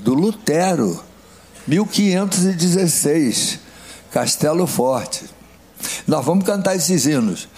[0.00, 1.02] Do Lutero,
[1.66, 3.58] 1516.
[4.10, 5.24] Castelo Forte.
[6.06, 7.48] Nós vamos cantar esses hinos.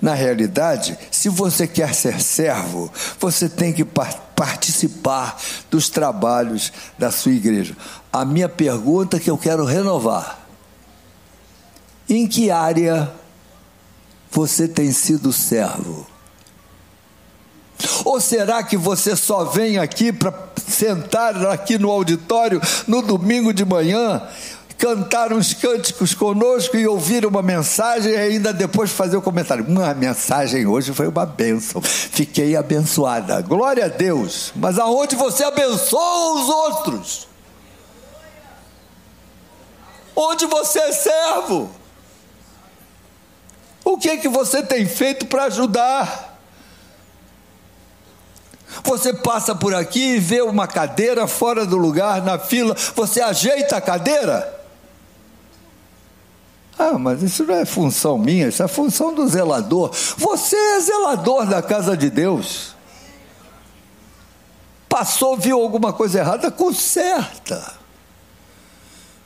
[0.00, 5.36] Na realidade, se você quer ser servo, você tem que participar
[5.70, 7.76] dos trabalhos da sua igreja.
[8.12, 10.46] A minha pergunta que eu quero renovar:
[12.08, 13.12] em que área
[14.30, 16.06] você tem sido servo?
[18.04, 23.64] Ou será que você só vem aqui para sentar aqui no auditório no domingo de
[23.64, 24.22] manhã
[24.78, 29.66] cantar uns cânticos conosco e ouvir uma mensagem e ainda depois fazer o um comentário.
[29.82, 31.82] A mensagem hoje foi uma bênção.
[31.82, 33.42] Fiquei abençoada.
[33.42, 34.52] Glória a Deus.
[34.54, 37.28] Mas aonde você abençoa os outros?
[40.14, 41.70] Onde você é servo?
[43.84, 46.38] O que é que você tem feito para ajudar?
[48.84, 53.76] Você passa por aqui e vê uma cadeira fora do lugar, na fila, você ajeita
[53.76, 54.57] a cadeira?
[56.78, 59.90] Ah, mas isso não é função minha, isso é função do zelador.
[60.16, 62.76] Você é zelador da casa de Deus.
[64.88, 67.77] Passou, viu alguma coisa errada, conserta.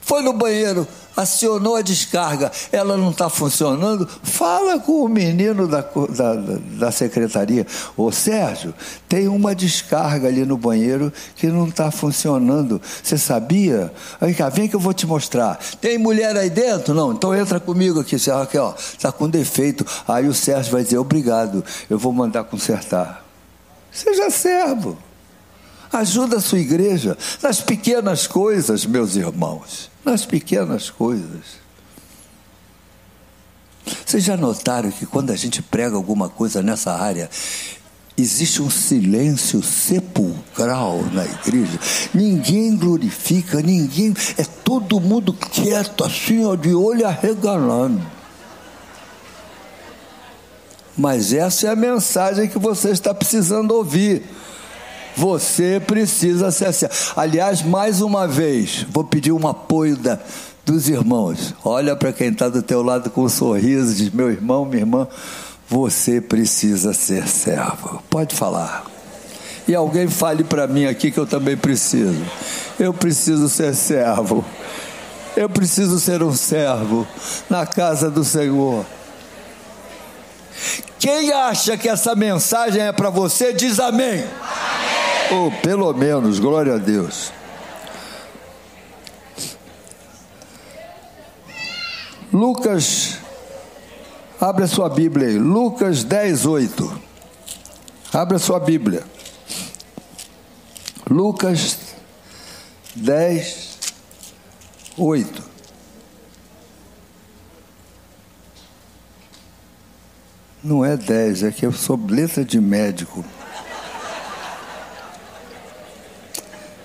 [0.05, 0.85] Foi no banheiro,
[1.15, 6.33] acionou a descarga, ela não está funcionando, fala com o menino da, da,
[6.77, 7.65] da secretaria.
[7.95, 8.73] Ô Sérgio,
[9.07, 12.81] tem uma descarga ali no banheiro que não está funcionando.
[13.01, 13.93] Você sabia?
[14.19, 15.57] Aí cá, vem que eu vou te mostrar.
[15.79, 16.93] Tem mulher aí dentro?
[16.93, 19.85] Não, então entra comigo aqui, Sérgio, aqui, ó, está com defeito.
[20.05, 23.23] Aí o Sérgio vai dizer, obrigado, eu vou mandar consertar.
[23.89, 24.97] Seja servo.
[25.93, 31.63] Ajuda a sua igreja nas pequenas coisas, meus irmãos nas pequenas coisas.
[34.05, 37.29] Vocês já notaram que quando a gente prega alguma coisa nessa área,
[38.17, 41.79] existe um silêncio sepulcral na igreja.
[42.13, 44.13] Ninguém glorifica, ninguém.
[44.37, 48.01] É todo mundo quieto, assim, ó, de olho arregalando.
[50.95, 54.23] Mas essa é a mensagem que você está precisando ouvir.
[55.15, 56.65] Você precisa assim.
[57.15, 60.19] Aliás, mais uma vez, vou pedir um apoio da,
[60.65, 61.53] dos irmãos.
[61.63, 65.07] Olha para quem está do teu lado com um sorriso, diz: meu irmão, minha irmã,
[65.69, 68.01] você precisa ser servo.
[68.09, 68.85] Pode falar.
[69.67, 72.21] E alguém fale para mim aqui que eu também preciso.
[72.79, 74.43] Eu preciso ser servo.
[75.35, 77.07] Eu preciso ser um servo
[77.49, 78.85] na casa do Senhor.
[80.99, 84.23] Quem acha que essa mensagem é para você, diz amém.
[84.23, 85.02] amém.
[85.33, 87.31] Ou pelo menos, glória a Deus.
[92.31, 93.17] Lucas,
[94.39, 97.01] abre a sua Bíblia aí, Lucas 10, 8.
[98.13, 99.03] Abre a sua Bíblia.
[101.09, 101.95] Lucas
[102.95, 103.79] 10,
[104.95, 105.43] 8.
[110.63, 113.25] Não é 10, é que eu sou letra de médico.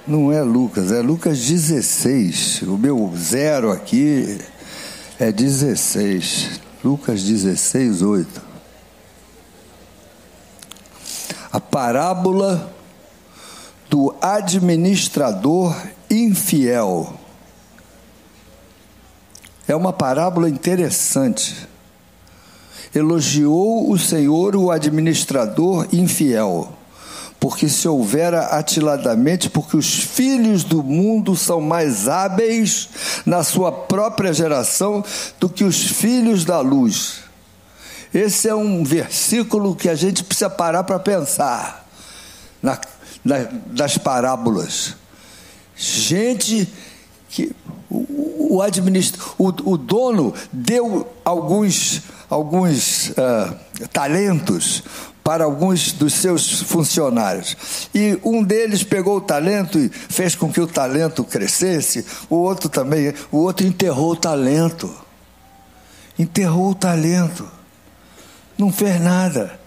[0.09, 2.63] Não é Lucas, é Lucas 16.
[2.63, 4.39] O meu zero aqui
[5.21, 6.63] é 16.
[6.83, 8.43] Lucas 16, 8.
[11.53, 12.73] A parábola
[13.91, 15.77] do administrador
[16.11, 17.13] infiel.
[19.69, 21.69] É uma parábola interessante.
[22.95, 26.78] Elogiou o Senhor o administrador infiel
[27.41, 32.89] porque se houvera atiladamente, porque os filhos do mundo são mais hábeis
[33.25, 35.05] na sua própria geração
[35.39, 37.21] do que os filhos da luz.
[38.13, 41.87] Esse é um versículo que a gente precisa parar para pensar
[42.63, 42.79] na,
[43.25, 44.97] na, das parábolas.
[45.77, 46.69] Gente
[47.29, 47.55] que
[47.89, 53.55] o, o, administra, o, o dono deu alguns, alguns uh,
[53.93, 54.83] talentos
[55.29, 57.55] para alguns dos seus funcionários.
[57.95, 62.67] E um deles pegou o talento e fez com que o talento crescesse, o outro
[62.71, 64.91] também, o outro enterrou o talento.
[66.19, 67.47] Enterrou o talento.
[68.57, 69.61] Não fez nada.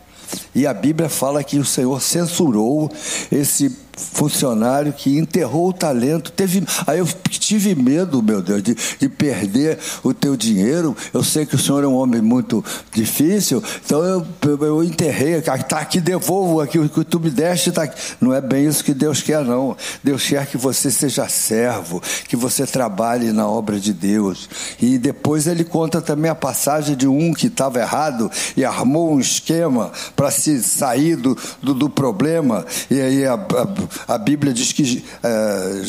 [0.55, 2.91] E a Bíblia fala que o Senhor censurou
[3.31, 6.31] esse funcionário que enterrou o talento.
[6.31, 10.95] Teve, aí eu tive medo, meu Deus, de, de perder o teu dinheiro.
[11.13, 14.25] Eu sei que o senhor é um homem muito difícil, então eu,
[14.61, 15.35] eu enterrei.
[15.35, 17.71] Está aqui, devolvo aqui o que tu me deste.
[17.71, 17.99] Tá aqui.
[18.19, 19.75] Não é bem isso que Deus quer, não.
[20.03, 24.49] Deus quer que você seja servo, que você trabalhe na obra de Deus.
[24.79, 29.19] E depois ele conta também a passagem de um que estava errado e armou um
[29.19, 32.65] esquema para se sair do, do, do problema.
[32.89, 35.81] E aí a, a a Bíblia diz que é,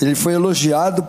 [0.00, 1.06] ele foi elogiado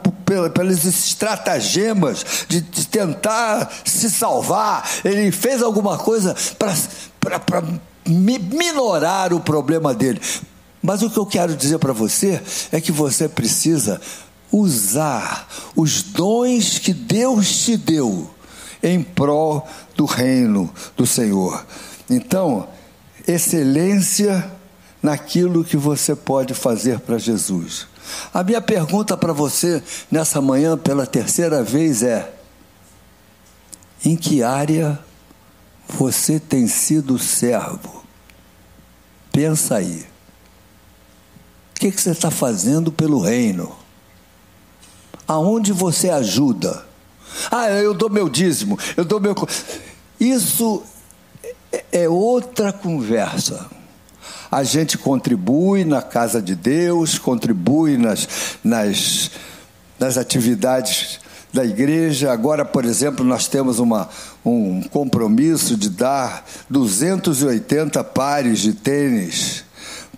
[0.53, 4.89] pelas estratagemas de, de, tentar se salvar.
[5.03, 6.35] Ele fez alguma coisa
[7.19, 7.63] para
[8.07, 10.21] minorar o problema dele.
[10.81, 12.41] Mas o que eu quero dizer para você
[12.71, 13.99] é que você precisa
[14.51, 18.29] usar os dons que Deus te deu
[18.81, 21.65] em prol do reino do Senhor.
[22.09, 22.67] Então,
[23.27, 24.51] excelência
[25.06, 27.88] naquilo que você pode fazer para Jesus.
[28.34, 29.82] A minha pergunta para você
[30.12, 32.34] nessa manhã, pela terceira vez, é:
[34.03, 34.97] em que área
[35.88, 38.03] você tem sido servo?
[39.32, 40.08] Pensa aí.
[41.72, 43.76] O que, que você está fazendo pelo reino?
[45.28, 46.84] Aonde você ajuda?
[47.51, 49.36] Ah, eu dou meu dízimo, eu dou meu.
[50.20, 50.82] Isso
[51.91, 53.70] é outra conversa
[54.56, 58.26] a gente contribui na casa de Deus, contribui nas,
[58.64, 59.30] nas,
[59.99, 61.20] nas atividades
[61.51, 62.32] da igreja.
[62.32, 64.08] Agora, por exemplo, nós temos uma,
[64.45, 69.64] um compromisso de dar 280 pares de tênis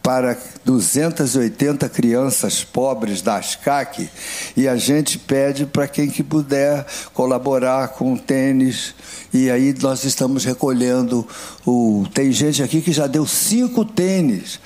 [0.07, 4.09] para 280 crianças pobres da ASCAC
[4.55, 8.95] e a gente pede para quem que puder colaborar com tênis
[9.33, 11.27] e aí nós estamos recolhendo
[11.65, 14.61] o tem gente aqui que já deu cinco tênis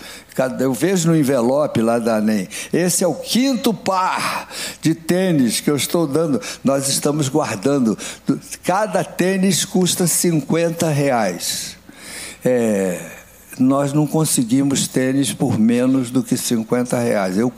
[0.59, 2.47] eu vejo no envelope lá da ANEM.
[2.71, 4.47] Esse é o quinto par
[4.81, 6.41] de tênis que eu estou dando.
[6.63, 7.97] Nós estamos guardando.
[8.63, 11.75] Cada tênis custa 50 reais.
[12.45, 13.20] É,
[13.61, 17.37] nós não conseguimos tênis por menos do que 50 reais.
[17.37, 17.51] Eu,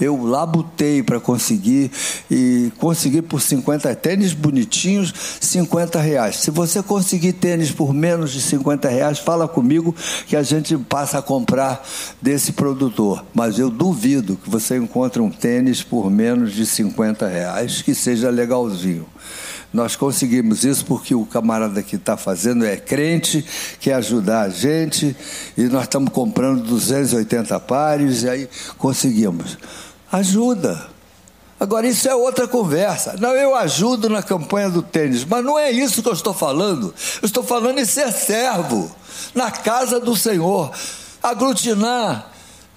[0.00, 1.90] eu labutei para conseguir
[2.30, 6.36] e consegui por 50 tênis bonitinhos, 50 reais.
[6.36, 9.94] Se você conseguir tênis por menos de 50 reais, fala comigo
[10.26, 11.86] que a gente passa a comprar
[12.20, 13.24] desse produtor.
[13.34, 18.30] Mas eu duvido que você encontre um tênis por menos de 50 reais que seja
[18.30, 19.06] legalzinho.
[19.72, 23.44] Nós conseguimos isso porque o camarada que está fazendo é crente,
[23.80, 25.16] quer ajudar a gente,
[25.56, 29.56] e nós estamos comprando 280 pares, e aí conseguimos.
[30.10, 30.90] Ajuda.
[31.58, 33.16] Agora, isso é outra conversa.
[33.20, 36.92] Não, eu ajudo na campanha do tênis, mas não é isso que eu estou falando.
[37.22, 38.90] Eu estou falando em ser servo,
[39.34, 40.72] na casa do Senhor,
[41.22, 42.31] aglutinar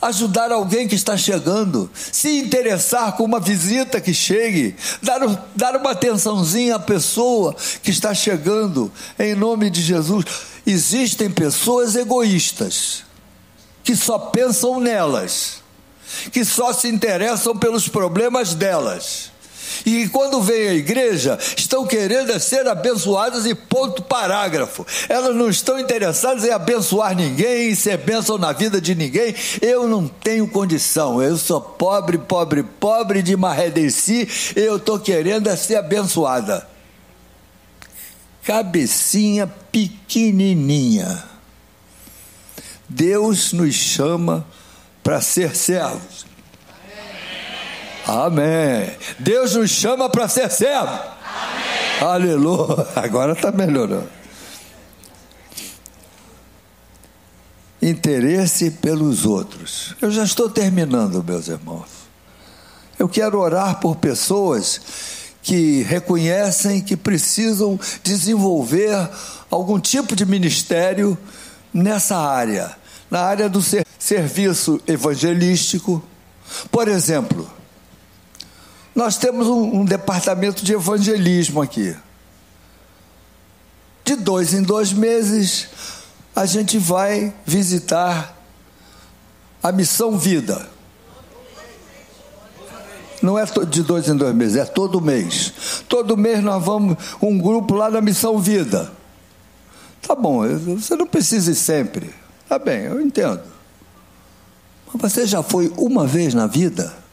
[0.07, 5.19] ajudar alguém que está chegando, se interessar com uma visita que chegue, dar,
[5.55, 10.25] dar uma atençãozinha à pessoa que está chegando, em nome de Jesus.
[10.65, 13.03] Existem pessoas egoístas,
[13.83, 15.63] que só pensam nelas,
[16.31, 19.34] que só se interessam pelos problemas delas
[19.85, 24.85] e quando vem à igreja, estão querendo ser abençoadas e ponto parágrafo.
[25.07, 29.35] Elas não estão interessadas em abençoar ninguém, em ser bênção na vida de ninguém.
[29.61, 31.21] Eu não tenho condição.
[31.21, 34.27] Eu sou pobre, pobre, pobre de Marredeci.
[34.55, 36.67] Eu estou querendo é ser abençoada.
[38.43, 41.23] Cabecinha pequenininha.
[42.87, 44.45] Deus nos chama
[45.03, 46.34] para ser servos.
[48.07, 48.91] Amém.
[49.17, 50.87] Deus nos chama para ser servo.
[50.87, 52.01] Amém.
[52.01, 52.87] Aleluia.
[52.95, 54.09] Agora está melhorando.
[57.81, 59.95] Interesse pelos outros.
[60.01, 61.89] Eu já estou terminando, meus irmãos.
[62.97, 64.79] Eu quero orar por pessoas
[65.41, 69.09] que reconhecem que precisam desenvolver
[69.51, 71.17] algum tipo de ministério
[71.73, 72.75] nessa área,
[73.11, 76.03] na área do ser, serviço evangelístico.
[76.71, 77.47] Por exemplo,
[78.95, 81.93] nós temos um, um departamento de evangelismo aqui.
[84.05, 85.67] De dois em dois meses,
[86.33, 88.37] a gente vai visitar
[89.61, 90.69] a Missão Vida.
[93.21, 95.83] Não é de dois em dois meses, é todo mês.
[95.89, 98.91] Todo mês nós vamos um grupo lá na Missão Vida.
[100.01, 102.13] Tá bom, você não precisa ir sempre.
[102.47, 103.41] Tá bem, eu entendo.
[104.93, 107.04] Mas você já foi uma vez na vida?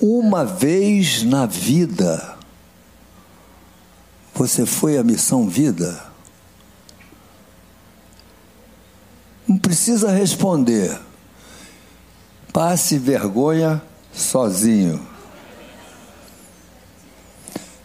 [0.00, 2.36] Uma vez na vida.
[4.34, 6.02] Você foi à Missão Vida?
[9.46, 10.98] Não precisa responder.
[12.50, 13.82] Passe vergonha
[14.12, 15.06] sozinho.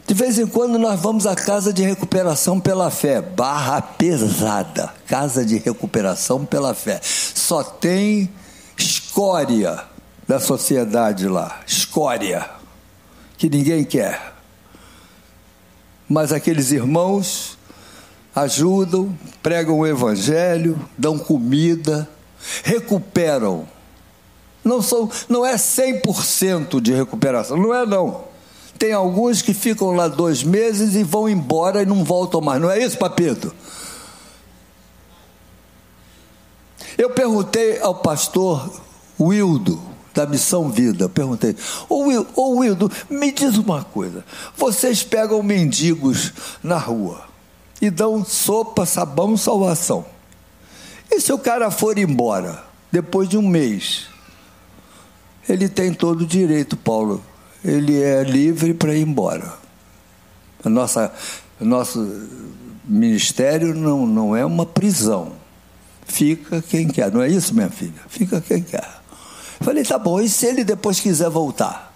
[0.07, 5.43] De vez em quando nós vamos à casa de recuperação pela fé, barra pesada, casa
[5.43, 7.01] de recuperação pela fé.
[7.03, 8.29] Só tem
[8.77, 9.94] escória
[10.27, 12.49] da sociedade lá, escória,
[13.37, 14.33] que ninguém quer.
[16.07, 17.57] Mas aqueles irmãos
[18.35, 22.09] ajudam, pregam o evangelho, dão comida,
[22.63, 23.67] recuperam.
[24.63, 28.25] Não, são, não é 100% de recuperação, não é não.
[28.77, 32.61] Tem alguns que ficam lá dois meses e vão embora e não voltam mais.
[32.61, 33.53] Não é isso, Papito?
[36.97, 38.69] Eu perguntei ao pastor
[39.19, 39.81] Wildo,
[40.15, 41.55] da Missão Vida, perguntei,
[41.89, 44.23] ô, Will, ô Wildo, me diz uma coisa,
[44.55, 46.31] vocês pegam mendigos
[46.63, 47.25] na rua,
[47.81, 50.05] e dão sopa, sabão, salvação.
[51.11, 54.07] E se o cara for embora, depois de um mês,
[55.47, 57.21] ele tem todo o direito, Paulo.
[57.63, 59.53] Ele é livre para ir embora.
[60.63, 61.11] Nossa,
[61.59, 62.27] nosso
[62.83, 65.33] ministério não, não é uma prisão.
[66.05, 67.11] Fica quem quer.
[67.11, 68.01] Não é isso, minha filha?
[68.07, 68.87] Fica quem quer.
[69.61, 71.95] Falei, tá bom, e se ele depois quiser voltar?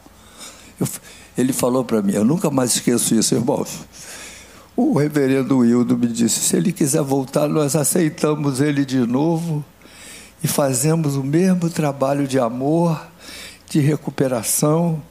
[0.79, 0.87] Eu,
[1.37, 3.79] ele falou para mim, eu nunca mais esqueço isso, irmãos.
[4.75, 9.63] O reverendo Wildo me disse: se ele quiser voltar, nós aceitamos ele de novo
[10.41, 13.05] e fazemos o mesmo trabalho de amor,
[13.69, 15.01] de recuperação,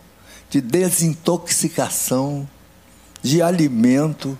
[0.48, 2.48] de desintoxicação,
[3.22, 4.38] de alimento,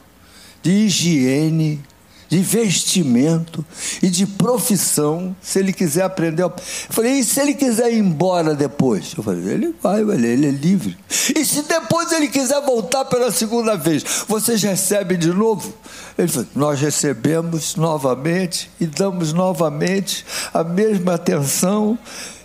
[0.62, 1.84] de higiene,
[2.28, 3.64] de vestimento
[4.02, 6.42] e de profissão, se ele quiser aprender.
[6.42, 6.52] Eu
[6.90, 9.14] falei, e se ele quiser ir embora depois?
[9.16, 10.96] Eu falei, ele vai, ele é livre.
[11.34, 15.72] E se depois ele quiser voltar pela segunda vez, vocês recebem de novo?
[16.18, 21.98] Ele falou, nós recebemos novamente e damos novamente a mesma atenção.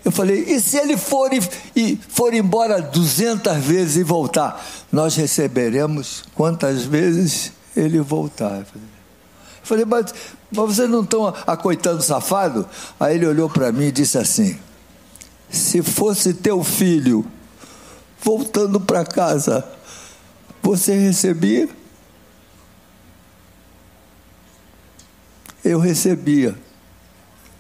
[0.05, 1.29] Eu falei, e se ele for,
[1.75, 4.63] e, for embora 200 vezes e voltar?
[4.91, 8.59] Nós receberemos quantas vezes ele voltar.
[8.59, 8.92] Eu falei,
[9.63, 10.13] Falei, mas,
[10.51, 12.67] mas vocês não estão acoitando safado?
[12.99, 14.59] Aí ele olhou para mim e disse assim:
[15.49, 17.25] Se fosse teu filho
[18.21, 19.65] voltando para casa,
[20.61, 21.69] você recebia?
[25.63, 26.57] Eu recebia.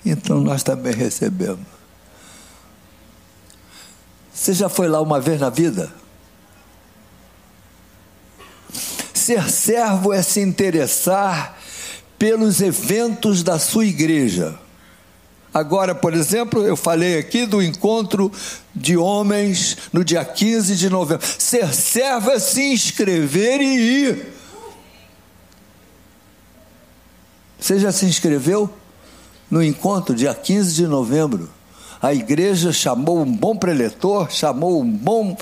[0.05, 1.65] Então nós também recebemos.
[4.33, 5.89] Você já foi lá uma vez na vida?
[9.13, 11.62] Ser servo é se interessar
[12.23, 14.57] pelos eventos da sua igreja.
[15.53, 18.31] Agora, por exemplo, eu falei aqui do encontro
[18.73, 21.27] de homens no dia 15 de novembro.
[21.37, 24.33] Ser servo é se inscrever e ir.
[27.59, 28.69] Você já se inscreveu
[29.51, 31.49] no encontro dia 15 de novembro?
[32.01, 35.35] A igreja chamou um bom preletor, chamou um bom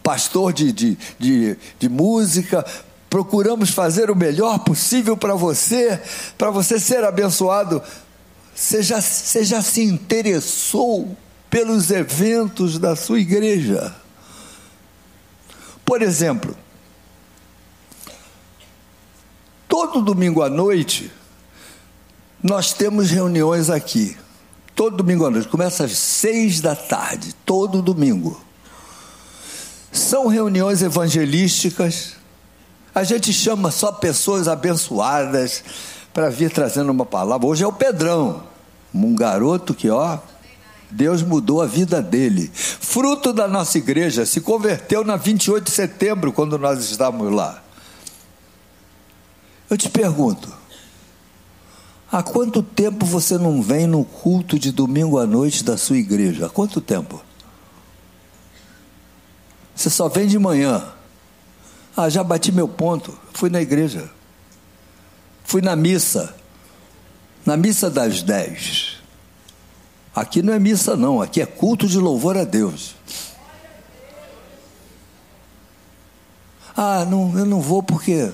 [0.00, 2.64] pastor de, de, de, de música,
[3.10, 6.00] procuramos fazer o melhor possível para você,
[6.38, 7.82] para você ser abençoado.
[8.54, 11.16] Você já, você já se interessou
[11.50, 13.92] pelos eventos da sua igreja?
[15.84, 16.56] Por exemplo,
[19.68, 21.10] todo domingo à noite,
[22.40, 24.16] nós temos reuniões aqui.
[24.76, 28.40] Todo domingo à noite, começa às seis da tarde, todo domingo.
[29.90, 32.19] São reuniões evangelísticas
[32.94, 35.62] a gente chama só pessoas abençoadas
[36.12, 37.46] para vir trazendo uma palavra.
[37.46, 38.42] Hoje é o Pedrão,
[38.92, 40.18] um garoto que, ó,
[40.90, 42.50] Deus mudou a vida dele.
[42.54, 47.62] Fruto da nossa igreja, se converteu na 28 de setembro, quando nós estávamos lá.
[49.68, 50.52] Eu te pergunto,
[52.10, 56.46] há quanto tempo você não vem no culto de domingo à noite da sua igreja?
[56.46, 57.22] Há quanto tempo?
[59.76, 60.92] Você só vem de manhã.
[62.00, 63.16] Ah, já bati meu ponto.
[63.34, 64.10] Fui na igreja.
[65.44, 66.34] Fui na missa.
[67.44, 68.96] Na missa das dez.
[70.14, 71.20] Aqui não é missa, não.
[71.20, 72.94] Aqui é culto de louvor a Deus.
[76.74, 78.32] Ah, não, eu não vou porque.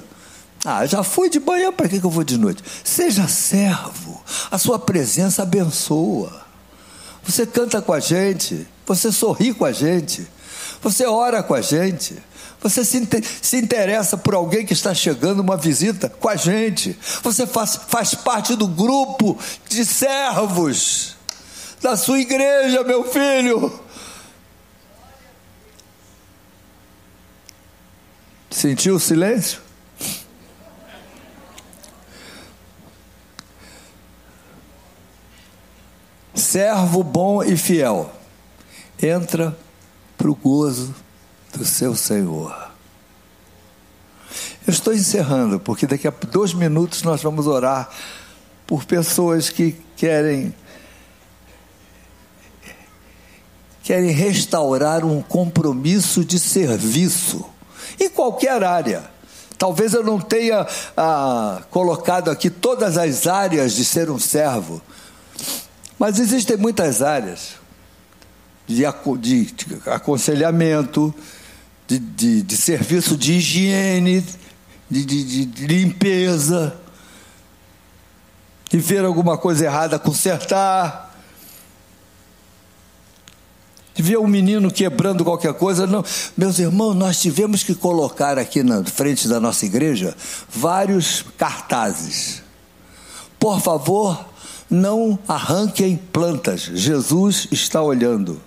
[0.65, 2.63] Ah, já fui de manhã, para que, que eu vou de noite?
[2.85, 6.45] Seja servo, a sua presença abençoa.
[7.25, 10.27] Você canta com a gente, você sorri com a gente,
[10.81, 12.17] você ora com a gente,
[12.61, 17.77] você se, interessa por alguém que está chegando uma visita com a gente, você faz,
[17.89, 19.39] faz parte do grupo
[19.69, 21.17] de servos
[21.81, 23.81] da sua igreja, meu filho.
[28.51, 29.61] Sentiu o silêncio?
[36.35, 38.13] Servo bom e fiel,
[39.01, 39.57] entra
[40.17, 40.95] para o gozo
[41.53, 42.71] do seu Senhor.
[44.67, 47.89] Eu estou encerrando, porque daqui a dois minutos nós vamos orar
[48.67, 50.55] por pessoas que querem
[53.83, 57.49] querem restaurar um compromisso de serviço
[58.01, 59.05] em qualquer área.
[59.57, 60.67] Talvez eu não tenha
[60.97, 64.83] ah, colocado aqui todas as áreas de ser um servo,
[65.97, 67.55] mas existem muitas áreas
[68.67, 68.85] de,
[69.19, 71.15] de, de aconselhamento,
[71.87, 74.25] de, de, de, serviço de higiene,
[74.91, 76.77] de, de limpeza,
[78.71, 81.07] de ver alguma coisa errada, consertar
[83.97, 85.87] de ver um menino quebrando qualquer coisa.
[85.87, 86.05] Não.
[86.37, 90.15] Meus irmãos, nós tivemos que colocar aqui na frente da nossa igreja
[90.51, 92.43] vários cartazes.
[93.41, 94.23] Por favor,
[94.69, 96.71] não arranquem plantas.
[96.75, 98.41] Jesus está olhando.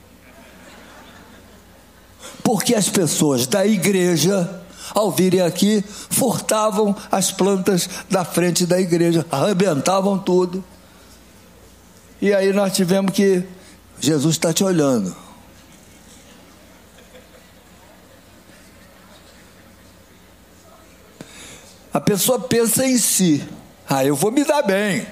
[2.44, 4.62] Porque as pessoas da igreja,
[4.94, 10.64] ao virem aqui, furtavam as plantas da frente da igreja, arrebentavam tudo.
[12.22, 13.44] E aí nós tivemos que.
[14.02, 15.14] Jesus está te olhando.
[21.94, 23.46] A pessoa pensa em si.
[23.88, 25.06] Ah, eu vou me dar bem.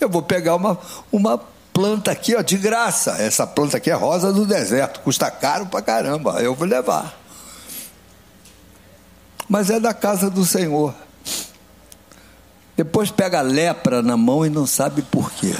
[0.00, 0.78] Eu vou pegar uma,
[1.12, 1.40] uma
[1.76, 3.18] planta aqui, ó, de graça.
[3.18, 6.40] Essa planta aqui é rosa do deserto, custa caro pra caramba.
[6.40, 7.14] Eu vou levar.
[9.46, 10.94] Mas é da casa do Senhor.
[12.74, 15.54] Depois pega lepra na mão e não sabe por quê.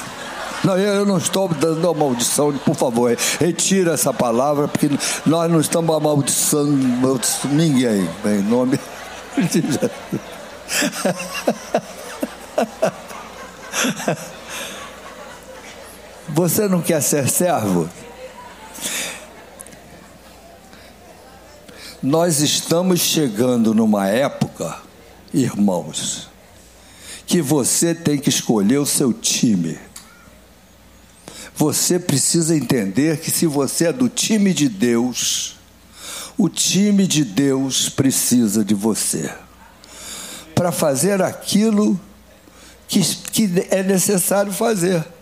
[0.65, 4.89] Não, eu não estou dando a maldição, por favor, retira essa palavra, porque
[5.27, 8.81] nós não estamos amaldiçando ninguém, em nome
[9.37, 9.91] de Jesus.
[16.29, 17.89] Você não quer ser servo?
[22.03, 24.79] Nós estamos chegando numa época,
[25.33, 26.29] irmãos,
[27.27, 29.79] que você tem que escolher o seu time.
[31.55, 35.57] Você precisa entender que se você é do time de Deus,
[36.37, 39.33] o time de Deus precisa de você
[40.55, 41.99] para fazer aquilo
[42.89, 43.01] que,
[43.33, 45.16] que é necessário fazer.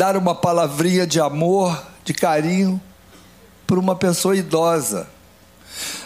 [0.00, 2.80] Dar uma palavrinha de amor, de carinho
[3.66, 5.06] para uma pessoa idosa.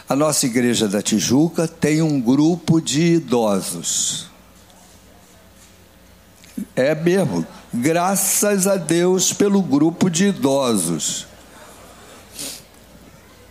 [0.09, 4.27] A nossa igreja da Tijuca tem um grupo de idosos.
[6.75, 7.47] É mesmo.
[7.73, 11.29] Graças a Deus pelo grupo de idosos.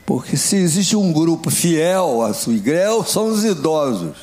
[0.05, 4.17] Porque se existe um grupo fiel à sua igreja, são os idosos.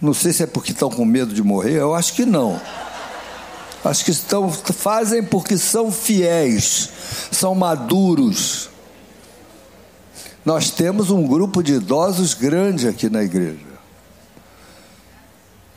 [0.00, 2.58] Não sei se é porque estão com medo de morrer, eu acho que não.
[3.86, 6.90] Acho que estão, fazem porque são fiéis,
[7.30, 8.68] são maduros.
[10.44, 13.64] Nós temos um grupo de idosos grande aqui na igreja.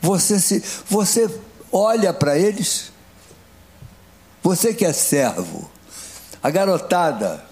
[0.00, 1.30] Você se, você
[1.70, 2.90] olha para eles.
[4.42, 5.70] Você que é servo,
[6.42, 7.44] a garotada,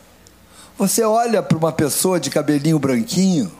[0.78, 3.52] você olha para uma pessoa de cabelinho branquinho,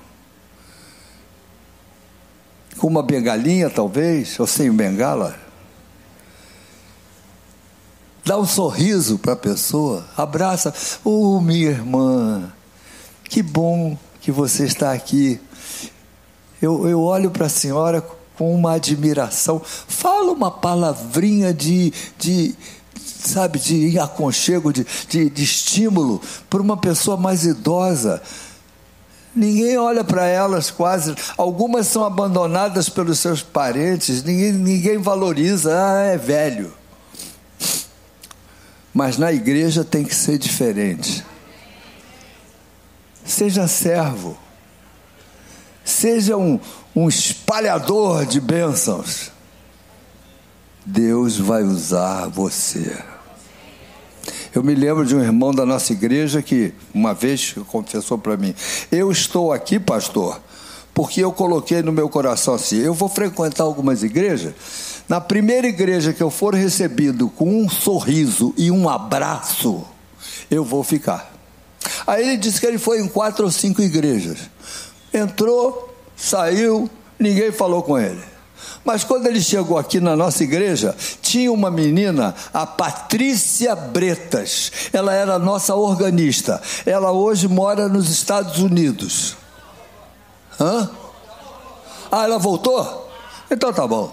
[2.79, 5.39] com uma bengalinha talvez, ou sem bengala,
[8.29, 12.53] dá um sorriso para a pessoa, abraça, oh minha irmã,
[13.25, 15.41] que bom que você está aqui.
[16.61, 18.05] Eu, eu olho para a senhora
[18.37, 22.55] com uma admiração, fala uma palavrinha de, de
[23.03, 26.21] sabe, de aconchego, de, de, de estímulo
[26.51, 28.21] para uma pessoa mais idosa.
[29.35, 31.15] Ninguém olha para elas quase.
[31.39, 36.78] Algumas são abandonadas pelos seus parentes, ninguém, ninguém valoriza, ah, é velho.
[38.93, 41.25] Mas na igreja tem que ser diferente.
[43.25, 44.39] Seja servo.
[45.85, 46.59] Seja um,
[46.95, 49.31] um espalhador de bênçãos.
[50.85, 52.97] Deus vai usar você.
[54.55, 58.55] Eu me lembro de um irmão da nossa igreja que uma vez confessou para mim:
[58.91, 60.41] Eu estou aqui, pastor,
[60.95, 64.55] porque eu coloquei no meu coração assim: eu vou frequentar algumas igrejas.
[65.09, 69.85] Na primeira igreja que eu for recebido com um sorriso e um abraço,
[70.51, 71.33] eu vou ficar.
[72.07, 74.51] Aí ele disse que ele foi em quatro ou cinco igrejas.
[75.13, 78.23] Entrou, saiu, ninguém falou com ele.
[78.85, 84.71] Mas quando ele chegou aqui na nossa igreja, tinha uma menina, a Patrícia Bretas.
[84.93, 86.61] Ela era nossa organista.
[86.85, 89.37] Ela hoje mora nos Estados Unidos.
[90.61, 90.91] Hã?
[92.11, 93.11] Ah, ela voltou?
[93.51, 94.13] Então tá bom.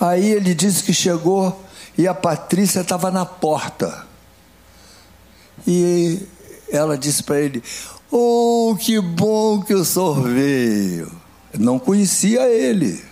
[0.00, 1.64] Aí ele disse que chegou
[1.96, 4.06] e a Patrícia estava na porta.
[5.66, 6.20] E
[6.70, 7.62] ela disse para ele:
[8.10, 11.10] Oh, que bom que o senhor veio.
[11.58, 13.02] Não conhecia ele,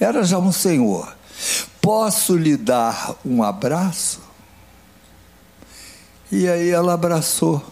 [0.00, 1.14] era já um senhor.
[1.80, 4.20] Posso lhe dar um abraço?
[6.32, 7.62] E aí ela abraçou.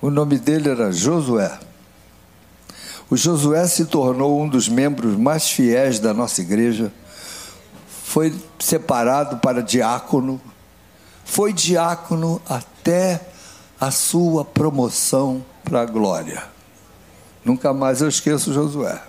[0.00, 1.58] O nome dele era Josué.
[3.08, 6.92] O Josué se tornou um dos membros mais fiéis da nossa igreja.
[8.12, 10.38] Foi separado para diácono.
[11.24, 13.18] Foi diácono até
[13.80, 16.42] a sua promoção para a glória.
[17.42, 19.00] Nunca mais eu esqueço Josué.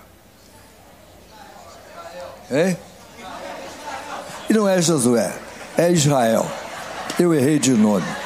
[2.49, 2.78] Hein?
[4.49, 5.38] E não é Josué,
[5.78, 6.49] é Israel.
[7.20, 8.22] Eu errei de nome.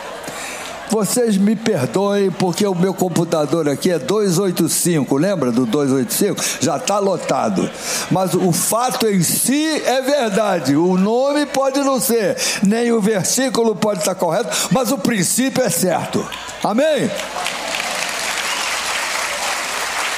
[0.90, 6.42] Vocês me perdoem porque o meu computador aqui é 285, lembra do 285?
[6.62, 7.70] Já está lotado.
[8.10, 10.76] Mas o fato em si é verdade.
[10.76, 15.70] O nome pode não ser, nem o versículo pode estar correto, mas o princípio é
[15.70, 16.26] certo.
[16.64, 17.12] Amém?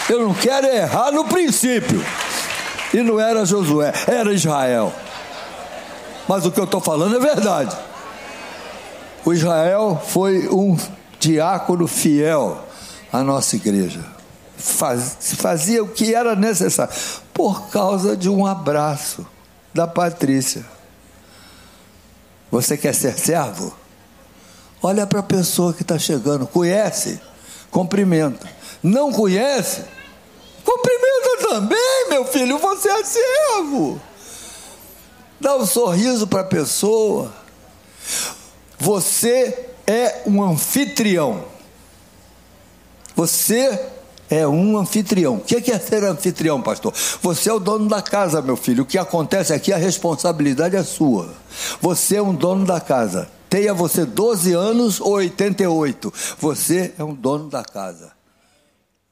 [0.09, 2.03] Eu não quero errar no princípio.
[2.93, 4.91] E não era Josué, era Israel.
[6.27, 7.75] Mas o que eu estou falando é verdade.
[9.25, 10.77] O Israel foi um
[11.19, 12.65] diácono fiel
[13.11, 14.03] à nossa igreja.
[14.57, 16.93] Faz, fazia o que era necessário,
[17.33, 19.25] por causa de um abraço
[19.73, 20.65] da Patrícia.
[22.51, 23.73] Você quer ser servo?
[24.81, 27.19] Olha para a pessoa que está chegando, conhece?
[27.69, 28.49] Cumprimenta.
[28.81, 29.83] Não conhece?
[30.63, 34.01] Cumprimenta também, meu filho, você é servo.
[35.39, 37.33] Dá um sorriso para a pessoa.
[38.79, 41.43] Você é um anfitrião.
[43.15, 43.79] Você
[44.29, 45.35] é um anfitrião.
[45.35, 46.93] O que é ser anfitrião, pastor?
[47.21, 48.83] Você é o dono da casa, meu filho.
[48.83, 51.33] O que acontece aqui, a responsabilidade é sua.
[51.81, 53.29] Você é um dono da casa.
[53.49, 56.13] Tenha você 12 anos ou 88.
[56.39, 58.18] Você é um dono da casa.